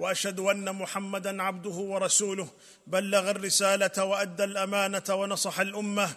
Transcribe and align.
وأشهد 0.00 0.40
أن 0.40 0.74
محمدا 0.74 1.42
عبده 1.42 1.70
ورسوله 1.92 2.48
بلغ 2.86 3.30
الرسالة 3.30 4.04
وأدى 4.04 4.44
الأمانة 4.44 5.08
ونصح 5.10 5.60
الأمة 5.60 6.08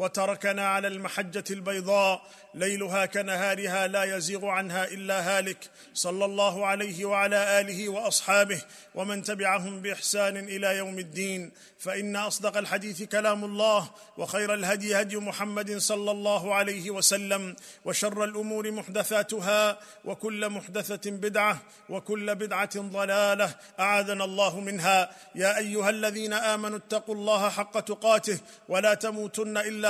وتركنا 0.00 0.68
على 0.68 0.88
المحجة 0.88 1.44
البيضاء 1.50 2.22
ليلها 2.54 3.06
كنهارها 3.06 3.86
لا 3.86 4.16
يزيغ 4.16 4.46
عنها 4.46 4.84
إلا 4.84 5.38
هالك. 5.38 5.70
صلى 5.94 6.24
الله 6.24 6.66
عليه 6.66 7.04
وعلى 7.04 7.60
آله 7.60 7.88
وأصحابه 7.88 8.62
ومن 8.94 9.22
تبعهم 9.22 9.80
بإحسان 9.80 10.36
إلى 10.36 10.76
يوم 10.76 10.98
الدين. 10.98 11.52
فإن 11.78 12.16
أصدق 12.16 12.56
الحديث 12.56 13.02
كلام 13.02 13.44
الله 13.44 13.90
وخير 14.16 14.54
الهدي 14.54 15.00
هدي 15.00 15.16
محمد 15.16 15.78
صلى 15.78 16.10
الله 16.10 16.54
عليه 16.54 16.90
وسلم 16.90 17.56
وشر 17.84 18.24
الأمور 18.24 18.70
محدثاتها 18.70 19.78
وكل 20.04 20.48
محدثة 20.48 21.10
بدعة 21.10 21.62
وكل 21.88 22.34
بدعة 22.34 22.80
ضلالة 22.80 23.54
أعاذنا 23.80 24.24
الله 24.24 24.60
منها. 24.60 25.10
يا 25.34 25.58
أيها 25.58 25.90
الذين 25.90 26.32
آمنوا 26.32 26.78
اتقوا 26.78 27.14
الله 27.14 27.48
حق 27.48 27.80
تقاته 27.80 28.38
ولا 28.68 28.94
تموتن 28.94 29.56
إلا 29.58 29.89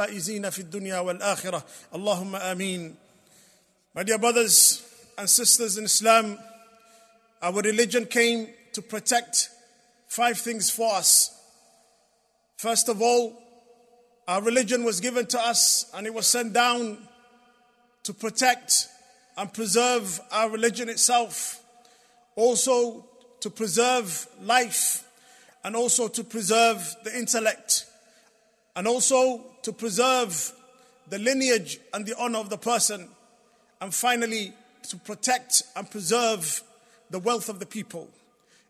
في 0.00 0.58
الدنيا 0.58 0.98
والاخره 0.98 1.64
اللهم 1.94 2.36
امين 2.36 2.96
My 3.94 4.02
dear 4.02 4.18
brothers 4.18 4.82
and 5.16 5.28
sisters 5.28 5.78
in 5.78 5.84
Islam, 5.84 6.38
our 7.42 7.62
religion 7.62 8.04
came 8.04 8.48
to 8.72 8.82
protect 8.82 9.48
five 10.06 10.38
things 10.38 10.68
for 10.68 10.94
us. 10.94 11.30
First 12.58 12.88
of 12.88 13.00
all, 13.00 13.42
our 14.28 14.42
religion 14.42 14.84
was 14.84 15.00
given 15.00 15.26
to 15.26 15.40
us 15.40 15.90
and 15.94 16.06
it 16.06 16.12
was 16.12 16.26
sent 16.26 16.52
down 16.52 16.98
to 18.02 18.12
protect 18.12 18.88
and 19.36 19.52
preserve 19.52 20.20
our 20.32 20.48
religion 20.50 20.88
itself, 20.88 21.62
also 22.34 23.04
to 23.40 23.50
preserve 23.50 24.26
life, 24.42 25.04
and 25.64 25.76
also 25.76 26.08
to 26.08 26.24
preserve 26.24 26.96
the 27.04 27.16
intellect, 27.16 27.86
and 28.75 28.87
also 28.87 29.43
to 29.63 29.71
preserve 29.71 30.53
the 31.09 31.19
lineage 31.19 31.79
and 31.93 32.05
the 32.05 32.17
honor 32.17 32.39
of 32.39 32.49
the 32.49 32.57
person, 32.57 33.09
and 33.81 33.93
finally 33.93 34.53
to 34.89 34.97
protect 34.97 35.63
and 35.75 35.89
preserve 35.89 36.63
the 37.09 37.19
wealth 37.19 37.49
of 37.49 37.59
the 37.59 37.65
people. 37.65 38.07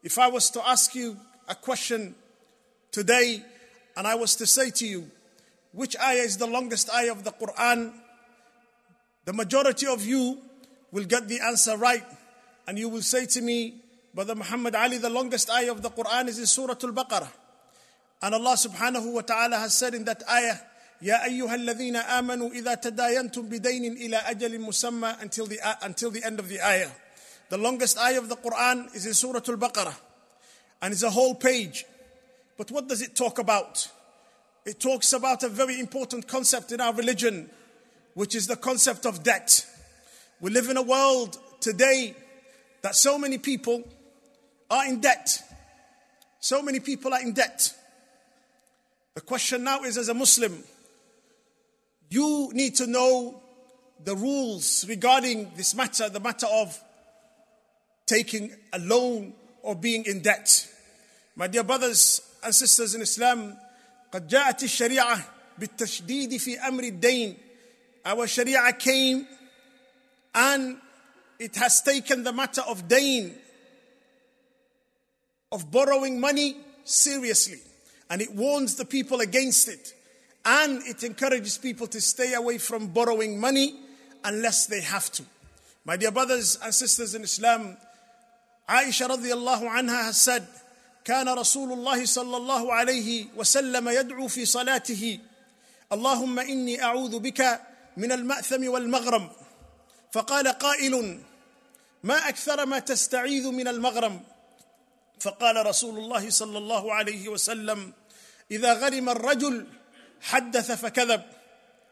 If 0.04 0.18
I 0.18 0.28
was 0.28 0.50
to 0.52 0.68
ask 0.68 0.96
you 0.96 1.18
a 1.48 1.56
question 1.56 2.16
today, 2.92 3.44
and 3.96 4.08
I 4.08 4.16
was 4.16 4.36
to 4.38 4.48
say 4.48 4.72
to 4.72 4.88
you, 4.88 5.10
which 5.74 5.96
ayah 6.00 6.22
is 6.22 6.38
the 6.38 6.48
longest 6.48 6.90
ayah 6.90 7.12
of 7.12 7.24
the 7.24 7.32
Quran? 7.32 7.94
The 9.26 9.34
majority 9.34 9.88
of 9.88 10.06
you 10.06 10.40
will 10.92 11.06
get 11.06 11.28
the 11.28 11.40
answer 11.40 11.78
right, 11.78 12.04
and 12.68 12.80
you 12.80 12.90
will 12.90 13.02
say 13.02 13.26
to 13.28 13.42
me, 13.42 13.76
Brother 14.14 14.36
Muhammad 14.36 14.76
Ali, 14.76 14.98
the 14.98 15.10
longest 15.10 15.50
ayah 15.50 15.72
of 15.72 15.82
the 15.82 15.90
Quran 15.90 16.28
is 16.28 16.40
in 16.40 16.46
Surah 16.46 16.76
Al 16.84 16.92
Baqarah. 16.92 17.30
And 18.23 18.35
Allah 18.35 18.55
subhanahu 18.55 19.13
wa 19.13 19.21
ta'ala 19.21 19.59
has 19.59 19.77
said 19.77 19.95
in 19.95 20.05
that 20.05 20.23
ayah, 20.29 20.57
يا 21.03 21.25
أيها 21.25 21.55
الذين 21.55 21.97
آمنوا 21.97 22.51
إذا 22.53 22.75
تداينتم 22.75 23.49
بدين 23.49 23.97
إلى 23.97 24.17
أجل 24.17 24.59
مسمى 24.61 25.21
until 25.21 25.47
the, 25.47 25.59
until 25.83 26.11
the 26.11 26.25
end 26.25 26.39
of 26.39 26.49
the 26.49 26.61
ayah. 26.61 26.89
The 27.51 27.59
longest 27.59 27.99
ayah 27.99 28.19
of 28.19 28.29
the 28.29 28.37
Quran 28.37 28.95
is 28.95 29.07
in 29.07 29.15
Surah 29.15 29.43
Al 29.47 29.57
Baqarah, 29.57 29.95
and 30.83 30.93
it's 30.93 31.03
a 31.03 31.11
whole 31.11 31.35
page. 31.35 31.85
But 32.57 32.71
what 32.71 32.89
does 32.89 33.03
it 33.03 33.15
talk 33.15 33.39
about? 33.39 33.89
It 34.65 34.81
talks 34.81 35.13
about 35.13 35.43
a 35.43 35.49
very 35.49 35.79
important 35.79 36.27
concept 36.27 36.73
in 36.73 36.81
our 36.81 36.95
religion, 36.95 37.51
which 38.15 38.35
is 38.35 38.47
the 38.47 38.57
concept 38.57 39.07
of 39.07 39.23
debt. 39.23 39.65
We 40.41 40.51
live 40.51 40.69
in 40.69 40.77
a 40.77 40.83
world 40.83 41.39
today 41.61 42.17
that 42.83 42.97
so 42.97 43.19
many 43.19 43.39
people 43.39 43.85
are 44.71 44.87
in 44.87 45.01
debt. 45.01 45.43
So 46.41 46.63
many 46.63 46.81
people 46.81 47.15
are 47.15 47.21
in 47.21 47.33
debt. 47.33 47.75
The 49.15 49.21
question 49.21 49.65
now 49.65 49.83
is 49.85 49.97
as 49.97 50.09
a 50.09 50.15
Muslim, 50.15 50.63
you 52.11 52.51
need 52.53 52.75
to 52.77 52.87
know 52.87 53.41
the 54.05 54.15
rules 54.15 54.85
regarding 54.89 55.53
this 55.57 55.75
matter, 55.75 56.09
the 56.09 56.21
matter 56.21 56.47
of 56.47 56.79
taking 58.07 58.55
a 58.73 58.79
loan 58.79 59.33
or 59.63 59.75
being 59.75 60.05
in 60.05 60.21
debt. 60.21 60.69
My 61.35 61.47
dear 61.47 61.65
brothers 61.65 62.21
and 62.45 62.55
sisters 62.55 62.95
in 62.95 63.03
Islam, 63.03 63.57
قد 64.13 64.29
جاءت 64.29 64.63
الشريعة 64.63 65.25
بالتشديد 65.59 66.37
في 66.37 66.59
أمر 66.59 66.85
الدين. 66.85 67.37
Our 68.05 68.27
Sharia 68.27 68.73
came 68.79 69.27
and 70.35 70.77
it 71.39 71.57
has 71.57 71.83
taken 71.83 72.23
the 72.23 72.33
matter 72.33 72.63
of 72.63 72.87
dain, 72.87 73.35
of 75.51 75.71
borrowing 75.71 76.21
money, 76.21 76.57
seriously. 76.85 77.61
And 78.12 78.22
it 78.22 78.36
warns 78.36 78.76
the 78.76 78.84
people 78.84 79.22
against 79.22 79.70
it. 79.70 79.94
And 80.44 80.84
it 80.86 81.02
encourages 81.04 81.58
people 81.58 81.88
to 81.88 82.02
stay 82.02 82.34
away 82.34 82.58
from 82.58 82.88
borrowing 82.88 83.40
money 83.40 83.74
unless 84.26 84.66
they 84.66 84.82
have 84.82 85.10
to. 85.14 85.24
My 85.86 85.96
dear 85.96 86.12
brothers 86.12 86.60
and 86.62 86.76
sisters 86.76 87.16
in 87.16 87.24
Islam, 87.24 87.78
Aisha 88.68 89.08
radiallahu 89.08 89.64
anha 89.64 90.04
has 90.12 90.20
said, 90.20 90.46
كان 91.06 91.26
رسول 91.26 91.72
الله 91.72 92.06
صلى 92.06 92.38
الله 92.38 92.74
عليه 92.74 93.28
وسلم 93.36 93.90
يدعو 93.90 94.28
في 94.28 94.46
صلاته 94.46 95.20
اللهم 95.92 96.40
اني 96.40 96.84
اعوذ 96.84 97.20
بك 97.20 97.62
من 97.98 98.12
الماثم 98.12 98.70
والمغرم 98.70 99.30
فقال 100.12 100.48
قائل 100.48 101.20
ما 102.04 102.30
أكثر 102.30 102.66
ما 102.66 102.80
تستعيذ 102.80 103.48
من 103.52 103.68
المغرم 103.68 104.22
فقال 105.20 105.66
رسول 105.66 105.98
الله 105.98 106.30
صلى 106.30 106.58
الله 106.58 106.94
عليه 106.94 107.30
وسلم 107.30 107.94
اذا 108.51 108.73
غرم 108.73 109.09
الرجل 109.09 109.67
حدث 110.21 110.73
فكذب 110.73 111.23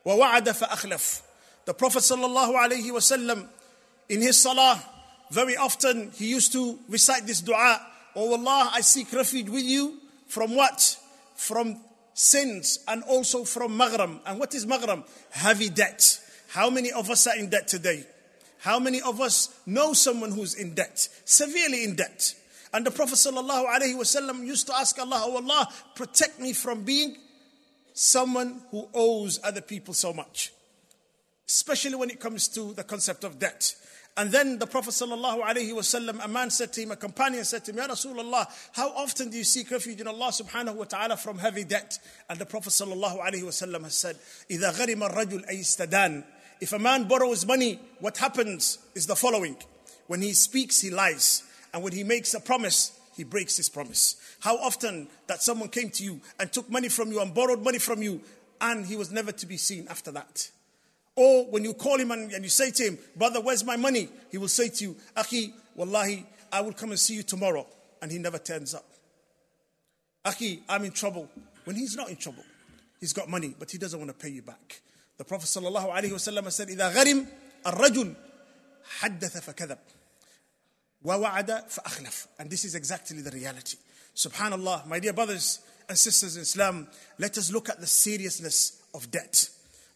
ووعد 0.04 0.50
فاخلف 0.50 1.22
the 1.66 1.74
prophet 1.74 1.98
صلى 1.98 2.26
الله 2.26 2.58
عليه 2.58 2.92
وسلم 2.92 3.48
in 4.08 4.20
his 4.20 4.40
salah 4.40 4.82
very 5.30 5.56
often 5.56 6.10
he 6.14 6.26
used 6.26 6.52
to 6.52 6.78
recite 6.88 7.26
this 7.26 7.40
dua 7.40 7.80
oh 8.14 8.34
allah 8.34 8.70
i 8.74 8.80
seek 8.80 9.12
refuge 9.12 9.48
with 9.48 9.64
you 9.64 9.98
from 10.28 10.54
what 10.54 10.96
from 11.34 11.76
sins 12.14 12.78
and 12.86 13.02
also 13.04 13.44
from 13.44 13.76
maghram 13.76 14.20
and 14.26 14.38
what 14.38 14.54
is 14.54 14.66
maghram 14.66 15.02
heavy 15.30 15.68
debt 15.68 16.20
how 16.50 16.70
many 16.70 16.92
of 16.92 17.10
us 17.10 17.26
are 17.26 17.36
in 17.36 17.48
debt 17.48 17.66
today 17.66 18.04
how 18.60 18.78
many 18.78 19.00
of 19.00 19.20
us 19.20 19.48
know 19.66 19.92
someone 19.92 20.30
who's 20.30 20.54
in 20.54 20.74
debt 20.74 21.08
severely 21.24 21.82
in 21.84 21.96
debt 21.96 22.34
and 22.72 22.84
the 22.86 22.90
prophet 22.90 23.16
sallallahu 23.16 23.66
alaihi 23.66 23.96
wasallam 23.96 24.44
used 24.44 24.66
to 24.66 24.74
ask 24.74 24.98
allah 24.98 25.22
oh 25.24 25.36
allah 25.36 25.68
protect 25.94 26.40
me 26.40 26.52
from 26.52 26.82
being 26.84 27.16
someone 27.94 28.60
who 28.70 28.88
owes 28.92 29.40
other 29.42 29.62
people 29.62 29.94
so 29.94 30.12
much, 30.12 30.52
especially 31.48 31.94
when 31.94 32.10
it 32.10 32.20
comes 32.20 32.48
to 32.48 32.74
the 32.74 32.84
concept 32.84 33.24
of 33.24 33.38
debt. 33.38 33.74
And 34.16 34.30
then 34.30 34.60
the 34.60 34.66
Prophet 34.66 34.90
sallallahu 34.90 35.42
alaihi 35.42 35.72
wasallam, 35.72 36.24
a 36.24 36.28
man 36.28 36.50
said 36.50 36.72
to 36.74 36.82
him, 36.82 36.92
a 36.92 36.96
companion 36.96 37.44
said 37.44 37.64
to 37.64 37.72
him, 37.72 37.78
Ya 37.78 37.88
Rasulullah, 37.88 38.46
how 38.72 38.90
often 38.90 39.30
do 39.30 39.36
you 39.36 39.42
seek 39.42 39.70
refuge 39.72 40.00
in 40.00 40.06
Allah 40.06 40.28
subhanahu 40.28 40.76
wa 40.76 40.84
ta'ala 40.84 41.16
from 41.16 41.38
heavy 41.38 41.64
debt? 41.64 41.98
And 42.28 42.38
the 42.38 42.46
Prophet 42.46 42.70
sallallahu 42.70 43.20
alaihi 43.20 43.42
wasallam 43.42 43.82
has 43.82 43.94
said, 43.94 44.16
إِذَا 44.48 44.72
غَرِمَ 44.72 45.10
الرَّجُلْ 45.10 45.50
أَيْسْتَدَانِ 45.50 46.24
If 46.60 46.72
a 46.72 46.78
man 46.78 47.04
borrows 47.04 47.44
money, 47.44 47.80
what 47.98 48.18
happens 48.18 48.78
is 48.94 49.06
the 49.08 49.16
following. 49.16 49.56
When 50.06 50.22
he 50.22 50.32
speaks, 50.32 50.80
he 50.80 50.90
lies. 50.90 51.42
And 51.73 51.83
when 51.83 51.93
he 51.93 52.03
makes 52.03 52.33
a 52.33 52.39
promise, 52.39 52.97
he 53.15 53.23
breaks 53.23 53.57
his 53.57 53.69
promise. 53.69 54.15
How 54.39 54.57
often 54.57 55.07
that 55.27 55.41
someone 55.41 55.69
came 55.69 55.89
to 55.91 56.03
you 56.03 56.21
and 56.39 56.51
took 56.51 56.69
money 56.69 56.89
from 56.89 57.11
you 57.11 57.21
and 57.21 57.33
borrowed 57.33 57.63
money 57.63 57.79
from 57.79 58.01
you, 58.01 58.21
and 58.61 58.85
he 58.85 58.95
was 58.95 59.11
never 59.11 59.31
to 59.31 59.45
be 59.45 59.57
seen 59.57 59.87
after 59.89 60.11
that. 60.11 60.49
Or 61.15 61.45
when 61.47 61.65
you 61.65 61.73
call 61.73 61.99
him 61.99 62.11
and, 62.11 62.31
and 62.31 62.43
you 62.43 62.49
say 62.49 62.71
to 62.71 62.83
him, 62.83 62.97
Brother, 63.15 63.41
where's 63.41 63.65
my 63.65 63.75
money? 63.75 64.07
He 64.31 64.37
will 64.37 64.47
say 64.47 64.69
to 64.69 64.83
you, 64.85 64.95
Akhi, 65.17 65.51
Wallahi, 65.75 66.25
I 66.51 66.61
will 66.61 66.71
come 66.71 66.91
and 66.91 66.99
see 66.99 67.15
you 67.15 67.23
tomorrow. 67.23 67.67
And 68.01 68.09
he 68.09 68.17
never 68.17 68.37
turns 68.37 68.73
up. 68.73 68.85
Akhi, 70.25 70.61
I'm 70.69 70.85
in 70.85 70.91
trouble. 70.91 71.29
When 71.65 71.75
he's 71.75 71.95
not 71.95 72.09
in 72.09 72.15
trouble, 72.15 72.43
he's 73.01 73.11
got 73.11 73.29
money, 73.29 73.53
but 73.59 73.69
he 73.69 73.77
doesn't 73.77 73.99
want 73.99 74.09
to 74.11 74.17
pay 74.17 74.31
you 74.31 74.41
back. 74.41 74.81
The 75.17 75.25
Prophet 75.25 75.47
ﷺ 75.47 76.51
said, 76.53 76.69
إِذَا 76.69 76.93
غَرِمْ 76.93 77.27
الرَّجُلُ 77.65 78.15
حَدَّثَ 79.01 79.41
فَكَذَبَ 79.41 79.77
ووعد 81.03 81.69
فأخلف. 81.69 82.27
And 82.39 82.49
this 82.49 82.65
is 82.65 82.75
exactly 82.75 83.21
the 83.21 83.31
reality. 83.31 83.77
Subhanallah, 84.15 84.87
my 84.87 84.99
dear 84.99 85.13
brothers 85.13 85.59
and 85.87 85.97
sisters 85.97 86.35
in 86.35 86.41
Islam, 86.41 86.87
let 87.17 87.37
us 87.37 87.51
look 87.51 87.69
at 87.69 87.79
the 87.79 87.87
seriousness 87.87 88.81
of 88.93 89.09
debt. 89.11 89.49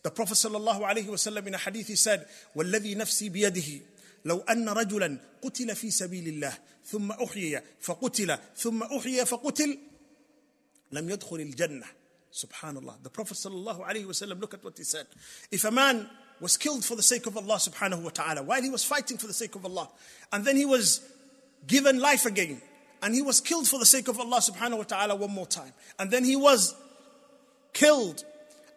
The 0.04 0.12
Prophet 0.12 0.36
sallallahu 0.36 0.82
alaihi 0.82 1.08
wasallam 1.08 1.48
in 1.48 1.56
a 1.56 1.58
hadith 1.58 1.88
he 1.88 1.96
said, 1.96 2.26
والذي 2.56 2.96
نفسي 2.96 3.30
بيده 3.30 3.82
لو 4.26 4.40
أن 4.40 4.70
رجلا 4.70 5.18
قتل 5.42 5.76
في 5.76 5.92
سبيل 5.92 6.28
الله 6.28 6.58
ثم 6.86 7.12
أحيي 7.12 7.62
فقتل 7.82 8.38
ثم 8.58 8.84
أحيي 8.84 9.26
فقتل 9.26 9.80
لم 10.92 11.10
يدخل 11.10 11.36
الجنة 11.36 11.86
Subhanallah. 12.34 12.96
The 13.04 13.12
Prophet 13.12 13.38
sallallahu 13.38 13.88
alaihi 13.88 14.06
wasallam, 14.06 14.42
look 14.42 14.56
at 14.56 14.64
what 14.64 14.76
he 14.76 14.84
said. 14.84 15.06
If 15.52 15.66
a 15.66 15.72
man 15.72 16.10
was 16.43 16.56
killed 16.56 16.85
for 16.85 16.94
the 16.94 17.03
sake 17.03 17.26
of 17.26 17.37
Allah 17.37 17.56
subhanahu 17.56 18.03
wa 18.03 18.11
ta'ala, 18.11 18.43
while 18.43 18.62
he 18.62 18.70
was 18.70 18.85
fighting 18.85 19.19
for 19.19 19.26
the 19.26 19.32
sake 19.32 19.55
of 19.55 19.65
Allah, 19.65 19.88
and 20.32 20.44
then 20.44 20.56
he 20.56 20.65
was 20.65 21.00
given 21.67 21.99
life 21.99 22.26
again, 22.26 22.61
and 23.03 23.15
he 23.15 23.23
was 23.23 23.41
killed 23.41 23.67
for 23.67 23.79
the 23.79 23.87
sake 23.87 24.09
of 24.09 24.19
Allah 24.20 24.38
subhanahu 24.38 24.79
wa 24.79 24.85
ta'ala 24.85 25.17
one 25.17 25.32
more 25.32 25.47
time, 25.47 25.73
and 25.99 26.11
then 26.11 26.25
he 26.25 26.37
was 26.37 26.75
killed 27.73 28.25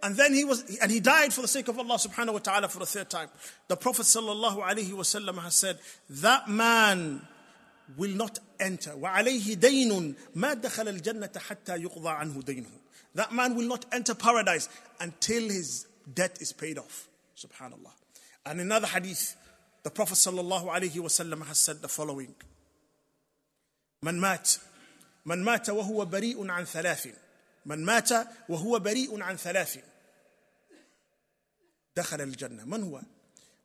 and 0.03 0.15
then 0.15 0.33
he 0.33 0.43
was 0.43 0.77
and 0.81 0.91
he 0.91 0.99
died 0.99 1.33
for 1.33 1.41
the 1.41 1.47
sake 1.47 1.67
of 1.67 1.77
Allah 1.77 1.95
subhanahu 1.95 2.33
wa 2.33 2.39
ta'ala 2.39 2.67
for 2.69 2.79
the 2.79 2.85
third 2.85 3.09
time. 3.09 3.29
The 3.67 3.77
Prophet 3.77 4.03
sallallahu 4.03 4.63
alaihi 4.63 4.91
wasallam 4.91 5.41
has 5.41 5.55
said 5.55 5.77
that 6.09 6.49
man 6.49 7.21
will 7.97 8.15
not 8.15 8.39
enter. 8.59 8.91
وعليه 8.91 9.59
دين 9.59 10.15
ما 10.35 10.55
دخل 10.55 11.01
الجنة 11.01 11.37
حتى 11.37 11.77
يقضى 11.77 12.09
عنه 12.09 12.41
دينه. 12.41 12.69
That 13.13 13.31
man 13.31 13.55
will 13.55 13.67
not 13.67 13.85
enter 13.91 14.15
paradise 14.15 14.69
until 14.99 15.43
his 15.49 15.85
debt 16.11 16.37
is 16.41 16.53
paid 16.53 16.77
off. 16.77 17.07
Subhanallah. 17.36 17.92
And 18.46 18.60
in 18.60 18.66
another 18.66 18.86
hadith, 18.86 19.36
the 19.82 19.90
Prophet 19.90 20.14
sallallahu 20.14 20.68
alaihi 20.68 20.96
wasallam 20.96 21.46
has 21.46 21.58
said 21.58 21.82
the 21.82 21.88
following: 21.88 22.34
من 24.02 24.20
مات 24.20 24.50
من 25.26 25.44
مات 25.44 25.70
وهو 25.70 26.04
بريء 26.04 26.50
عن 26.50 26.64
ثلاث 26.64 27.08
من 27.66 27.84
مات 27.84 28.10
وهو 28.48 28.78
بريء 28.78 29.22
عن 29.22 29.36
ثلاث 29.36 29.78
دخل 31.96 32.20
الجنة 32.20 32.64
من 32.64 32.82
هو 32.82 33.00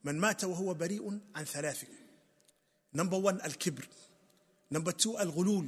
من 0.03 0.19
مات 0.19 0.43
وهو 0.43 0.73
بريء 0.73 1.19
عن 1.35 1.45
ثلاث 1.45 1.85
number 2.97 3.19
one 3.19 3.45
الكبر 3.45 3.87
number 4.73 4.91
two 4.91 5.17
الغلول 5.19 5.67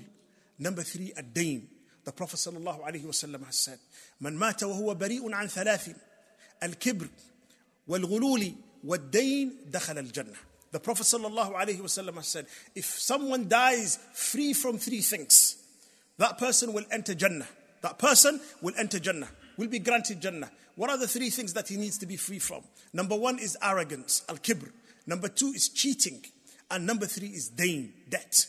number 0.59 0.83
three 0.83 1.13
الدين 1.17 1.67
the 2.05 2.11
Prophet 2.11 2.37
صلى 2.37 2.57
الله 2.57 2.85
عليه 2.85 3.05
وسلم 3.05 3.45
has 3.45 3.55
said 3.55 3.79
من 4.21 4.33
مات 4.33 4.63
وهو 4.63 4.95
بريء 4.95 5.33
عن 5.33 5.47
ثلاث 5.47 5.95
الكبر 6.63 7.07
والغلول 7.88 8.54
والدين 8.84 9.70
دخل 9.70 9.98
الجنة 9.98 10.36
The 10.70 10.80
Prophet 10.80 11.04
صلى 11.04 11.26
الله 11.26 11.56
عليه 11.56 11.80
وسلم 11.80 12.14
has 12.16 12.28
said 12.28 12.46
if 12.74 12.84
someone 12.84 13.48
dies 13.48 13.98
free 14.12 14.52
from 14.52 14.78
three 14.78 15.00
things 15.00 15.56
that 16.18 16.38
person 16.38 16.72
will 16.72 16.84
enter 16.90 17.14
Jannah 17.14 17.46
that 17.82 17.98
person 17.98 18.40
will 18.60 18.74
enter 18.76 18.98
Jannah 18.98 19.28
will 19.56 19.68
be 19.68 19.78
granted 19.78 20.20
Jannah 20.20 20.50
what 20.78 20.90
are 20.90 20.96
the 20.96 21.08
three 21.08 21.30
things 21.30 21.54
that 21.54 21.66
he 21.66 21.76
needs 21.76 21.98
to 21.98 22.06
be 22.06 22.16
free 22.16 22.38
from? 22.38 22.62
Number 22.92 23.16
one 23.16 23.40
is 23.40 23.58
arrogance, 23.60 24.22
al 24.28 24.36
kibr. 24.36 24.70
Number 25.08 25.26
two 25.26 25.48
is 25.48 25.68
cheating. 25.70 26.24
And 26.70 26.86
number 26.86 27.04
three 27.04 27.30
is 27.30 27.48
dain, 27.48 27.92
debt. 28.08 28.46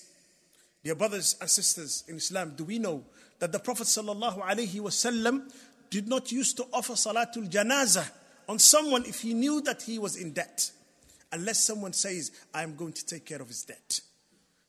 Dear 0.84 0.94
brothers 0.94 1.38
and 1.42 1.50
sisters 1.50 2.04
in 2.08 2.18
Islam, 2.18 2.54
do 2.56 2.66
we 2.66 2.78
know 2.78 3.04
that 3.40 3.52
the 3.52 3.58
Prophet 3.58 3.88
ﷺ 3.88 5.52
did 5.90 6.08
not 6.08 6.32
used 6.32 6.56
to 6.58 6.68
offer 6.72 6.94
salatul 6.94 7.50
janazah 7.50 8.08
on 8.49 8.59
someone 8.59 9.05
if 9.07 9.21
he 9.21 9.35
knew 9.35 9.61
that 9.63 9.83
he 9.83 9.99
was 9.99 10.17
in 10.17 10.33
debt, 10.33 10.71
unless 11.33 11.65
someone 11.65 11.93
says, 11.93 12.31
I 12.53 12.63
am 12.63 12.77
going 12.77 12.93
to 12.93 13.07
take 13.07 13.25
care 13.25 13.41
of 13.41 13.49
his 13.49 13.65
debt. 13.65 14.01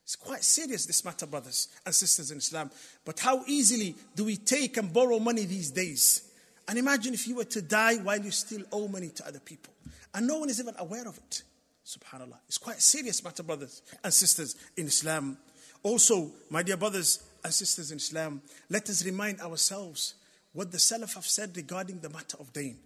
It's 0.04 0.16
quite 0.16 0.44
serious, 0.44 0.86
this 0.86 1.04
matter, 1.04 1.26
brothers 1.26 1.68
and 1.84 1.94
sisters 1.94 2.30
in 2.30 2.38
Islam. 2.38 2.70
But 3.06 3.20
how 3.20 3.44
easily 3.48 3.96
do 4.16 4.26
we 4.26 4.38
take 4.38 4.78
and 4.78 4.94
borrow 4.94 5.18
money 5.18 5.46
these 5.46 5.72
days? 5.72 6.30
And 6.68 6.78
imagine 6.78 7.14
if 7.14 7.28
you 7.28 7.36
were 7.36 7.46
to 7.46 7.62
die 7.62 7.96
while 7.96 8.20
you 8.20 8.32
still 8.32 8.62
owe 8.72 8.88
money 8.88 9.10
to 9.10 9.28
other 9.28 9.40
people. 9.40 9.74
And 10.14 10.28
no 10.28 10.38
one 10.38 10.50
is 10.50 10.60
even 10.60 10.76
aware 10.78 11.08
of 11.08 11.18
it. 11.18 11.42
Subhanallah. 11.86 12.38
It's 12.48 12.58
quite 12.58 12.82
serious 12.82 13.24
matter, 13.24 13.44
brothers 13.44 13.82
and 14.04 14.14
sisters 14.14 14.56
in 14.78 14.88
Islam. 14.88 15.38
Also, 15.84 16.32
my 16.50 16.64
dear 16.64 16.78
brothers 16.78 17.24
and 17.44 17.54
sisters 17.54 17.92
in 17.92 17.98
Islam, 17.98 18.42
let 18.70 18.90
us 18.90 19.06
remind 19.06 19.40
ourselves 19.42 20.16
what 20.54 20.72
the 20.72 20.78
Salaf 20.78 21.14
have 21.16 21.26
said 21.26 21.56
regarding 21.56 22.00
the 22.00 22.10
matter 22.10 22.38
of 22.40 22.54
dain. 22.54 22.78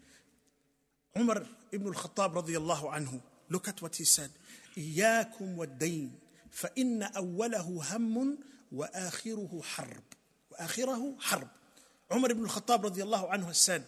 Umar 1.17 1.43
ibn 1.73 1.87
al-Khattab 1.89 2.35
radiyallahu 2.35 2.93
anhu, 2.93 3.21
look 3.51 3.69
at 3.69 3.81
what 3.83 3.97
he 3.97 4.05
said. 4.05 4.31
إياكم 4.79 5.59
والدين 5.59 6.11
فإن 6.51 7.03
أوله 7.03 7.97
هم 7.97 8.39
وآخره 8.73 9.63
حرب 9.63 10.03
وآخره 10.51 11.17
حرب 11.21 11.49
Umar 12.13 12.31
ibn 12.31 12.45
al-Khattab 12.45 12.85
radiallahu 12.85 13.31
anhu 13.33 13.55
said, 13.55 13.83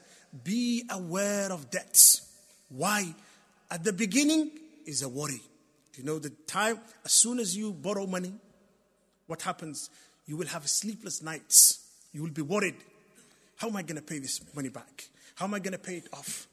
be 0.45 0.85
aware 0.91 1.53
of 1.53 1.71
debts. 1.71 2.23
Why? 2.69 3.15
At 3.71 3.85
the 3.85 3.93
beginning 3.93 4.51
is 4.87 5.03
a 5.03 5.09
worry. 5.09 5.43
Do 5.93 6.01
you 6.01 6.05
know 6.05 6.19
the 6.19 6.31
time? 6.47 6.81
As 7.05 7.13
soon 7.13 7.39
as 7.39 7.57
you 7.57 7.73
borrow 7.73 8.07
money, 8.07 8.33
what 9.27 9.43
happens? 9.43 9.91
You 10.27 10.37
will 10.37 10.47
have 10.47 10.69
sleepless 10.69 11.23
nights. 11.23 11.87
You 12.13 12.23
will 12.23 12.31
be 12.31 12.43
worried. 12.43 12.77
How 13.57 13.69
am 13.69 13.77
I 13.77 13.83
going 13.83 13.97
to 13.97 14.03
pay 14.03 14.19
this 14.19 14.41
money 14.55 14.71
back? 14.71 15.09
How 15.37 15.45
am 15.47 15.55
I 15.55 15.59
going 15.59 15.73
to 15.73 15.79
pay 15.79 15.97
it 15.97 16.09
off? 16.13 16.49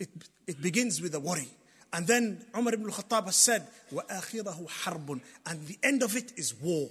It, 0.00 0.08
it 0.46 0.60
begins 0.60 1.00
with 1.00 1.14
a 1.14 1.20
worry. 1.20 1.48
And 1.92 2.06
then 2.06 2.44
Umar 2.56 2.74
ibn 2.74 2.86
al-Khattab 2.86 3.26
has 3.26 3.36
said, 3.36 3.66
وَآخِرَهُ 3.92 4.68
حَرْبٌ 4.68 5.20
And 5.46 5.66
the 5.66 5.78
end 5.82 6.02
of 6.02 6.16
it 6.16 6.32
is 6.36 6.54
war. 6.54 6.88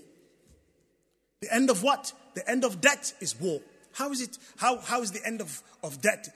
The 1.41 1.53
end 1.53 1.69
of 1.69 1.83
what? 1.83 2.11
The 2.33 2.49
end 2.49 2.63
of 2.63 2.81
debt 2.81 3.13
is 3.19 3.39
war. 3.39 3.61
How 3.93 4.11
is 4.11 4.21
it, 4.21 4.37
how, 4.57 4.79
how 4.79 5.01
is 5.01 5.11
the 5.11 5.25
end 5.25 5.41
of, 5.41 5.61
of 5.83 6.01
debt 6.01 6.27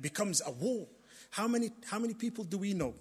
becomes 0.00 0.42
a 0.44 0.50
war? 0.50 0.86
How 1.30 1.48
many, 1.48 1.70
how 1.86 1.98
many 1.98 2.14
people 2.14 2.44
do 2.44 2.58
we 2.58 2.74
know? 2.74 2.94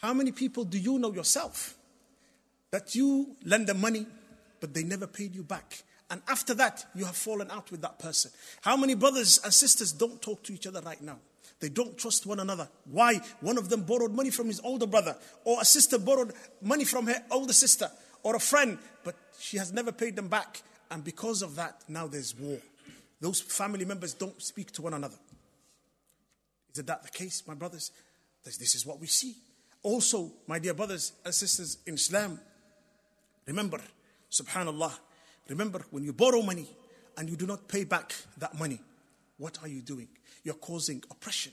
How 0.00 0.14
many 0.14 0.32
people 0.32 0.64
do 0.64 0.78
you 0.78 0.98
know 0.98 1.12
yourself 1.12 1.76
that 2.70 2.94
you 2.94 3.36
lend 3.44 3.66
them 3.66 3.80
money, 3.80 4.06
but 4.60 4.74
they 4.74 4.82
never 4.82 5.06
paid 5.06 5.34
you 5.34 5.42
back? 5.42 5.82
And 6.10 6.20
after 6.28 6.54
that, 6.54 6.84
you 6.94 7.04
have 7.04 7.16
fallen 7.16 7.50
out 7.50 7.70
with 7.70 7.80
that 7.82 7.98
person. 7.98 8.30
How 8.60 8.76
many 8.76 8.94
brothers 8.94 9.40
and 9.42 9.52
sisters 9.52 9.92
don't 9.92 10.20
talk 10.20 10.42
to 10.44 10.52
each 10.52 10.66
other 10.66 10.80
right 10.80 11.00
now? 11.00 11.18
They 11.59 11.69
don't 11.69 11.97
trust 11.97 12.25
one 12.25 12.39
another. 12.39 12.69
Why? 12.85 13.19
One 13.41 13.57
of 13.57 13.69
them 13.69 13.81
borrowed 13.81 14.13
money 14.13 14.29
from 14.29 14.47
his 14.47 14.59
older 14.63 14.85
brother, 14.85 15.15
or 15.43 15.59
a 15.59 15.65
sister 15.65 15.97
borrowed 15.97 16.33
money 16.61 16.85
from 16.85 17.07
her 17.07 17.23
older 17.31 17.53
sister, 17.53 17.89
or 18.23 18.35
a 18.35 18.39
friend, 18.39 18.77
but 19.03 19.15
she 19.39 19.57
has 19.57 19.73
never 19.73 19.91
paid 19.91 20.15
them 20.15 20.27
back. 20.27 20.61
And 20.91 21.03
because 21.03 21.41
of 21.41 21.55
that, 21.55 21.83
now 21.87 22.07
there's 22.07 22.37
war. 22.37 22.59
Those 23.19 23.41
family 23.41 23.85
members 23.85 24.13
don't 24.13 24.39
speak 24.41 24.71
to 24.73 24.83
one 24.83 24.93
another. 24.93 25.17
Is 26.73 26.83
that 26.83 27.03
the 27.03 27.09
case, 27.09 27.43
my 27.47 27.55
brothers? 27.55 27.91
This 28.43 28.75
is 28.75 28.85
what 28.85 28.99
we 28.99 29.07
see. 29.07 29.35
Also, 29.81 30.31
my 30.47 30.59
dear 30.59 30.73
brothers 30.73 31.13
and 31.25 31.33
sisters 31.33 31.79
in 31.85 31.95
Islam, 31.95 32.39
remember, 33.45 33.79
subhanallah, 34.31 34.91
remember 35.49 35.81
when 35.91 36.03
you 36.03 36.13
borrow 36.13 36.41
money 36.41 36.67
and 37.17 37.29
you 37.29 37.35
do 37.35 37.47
not 37.47 37.67
pay 37.67 37.83
back 37.83 38.13
that 38.37 38.57
money, 38.57 38.79
what 39.37 39.57
are 39.63 39.67
you 39.67 39.81
doing? 39.81 40.07
You're 40.47 40.55
causing 40.55 41.03
oppression. 41.11 41.51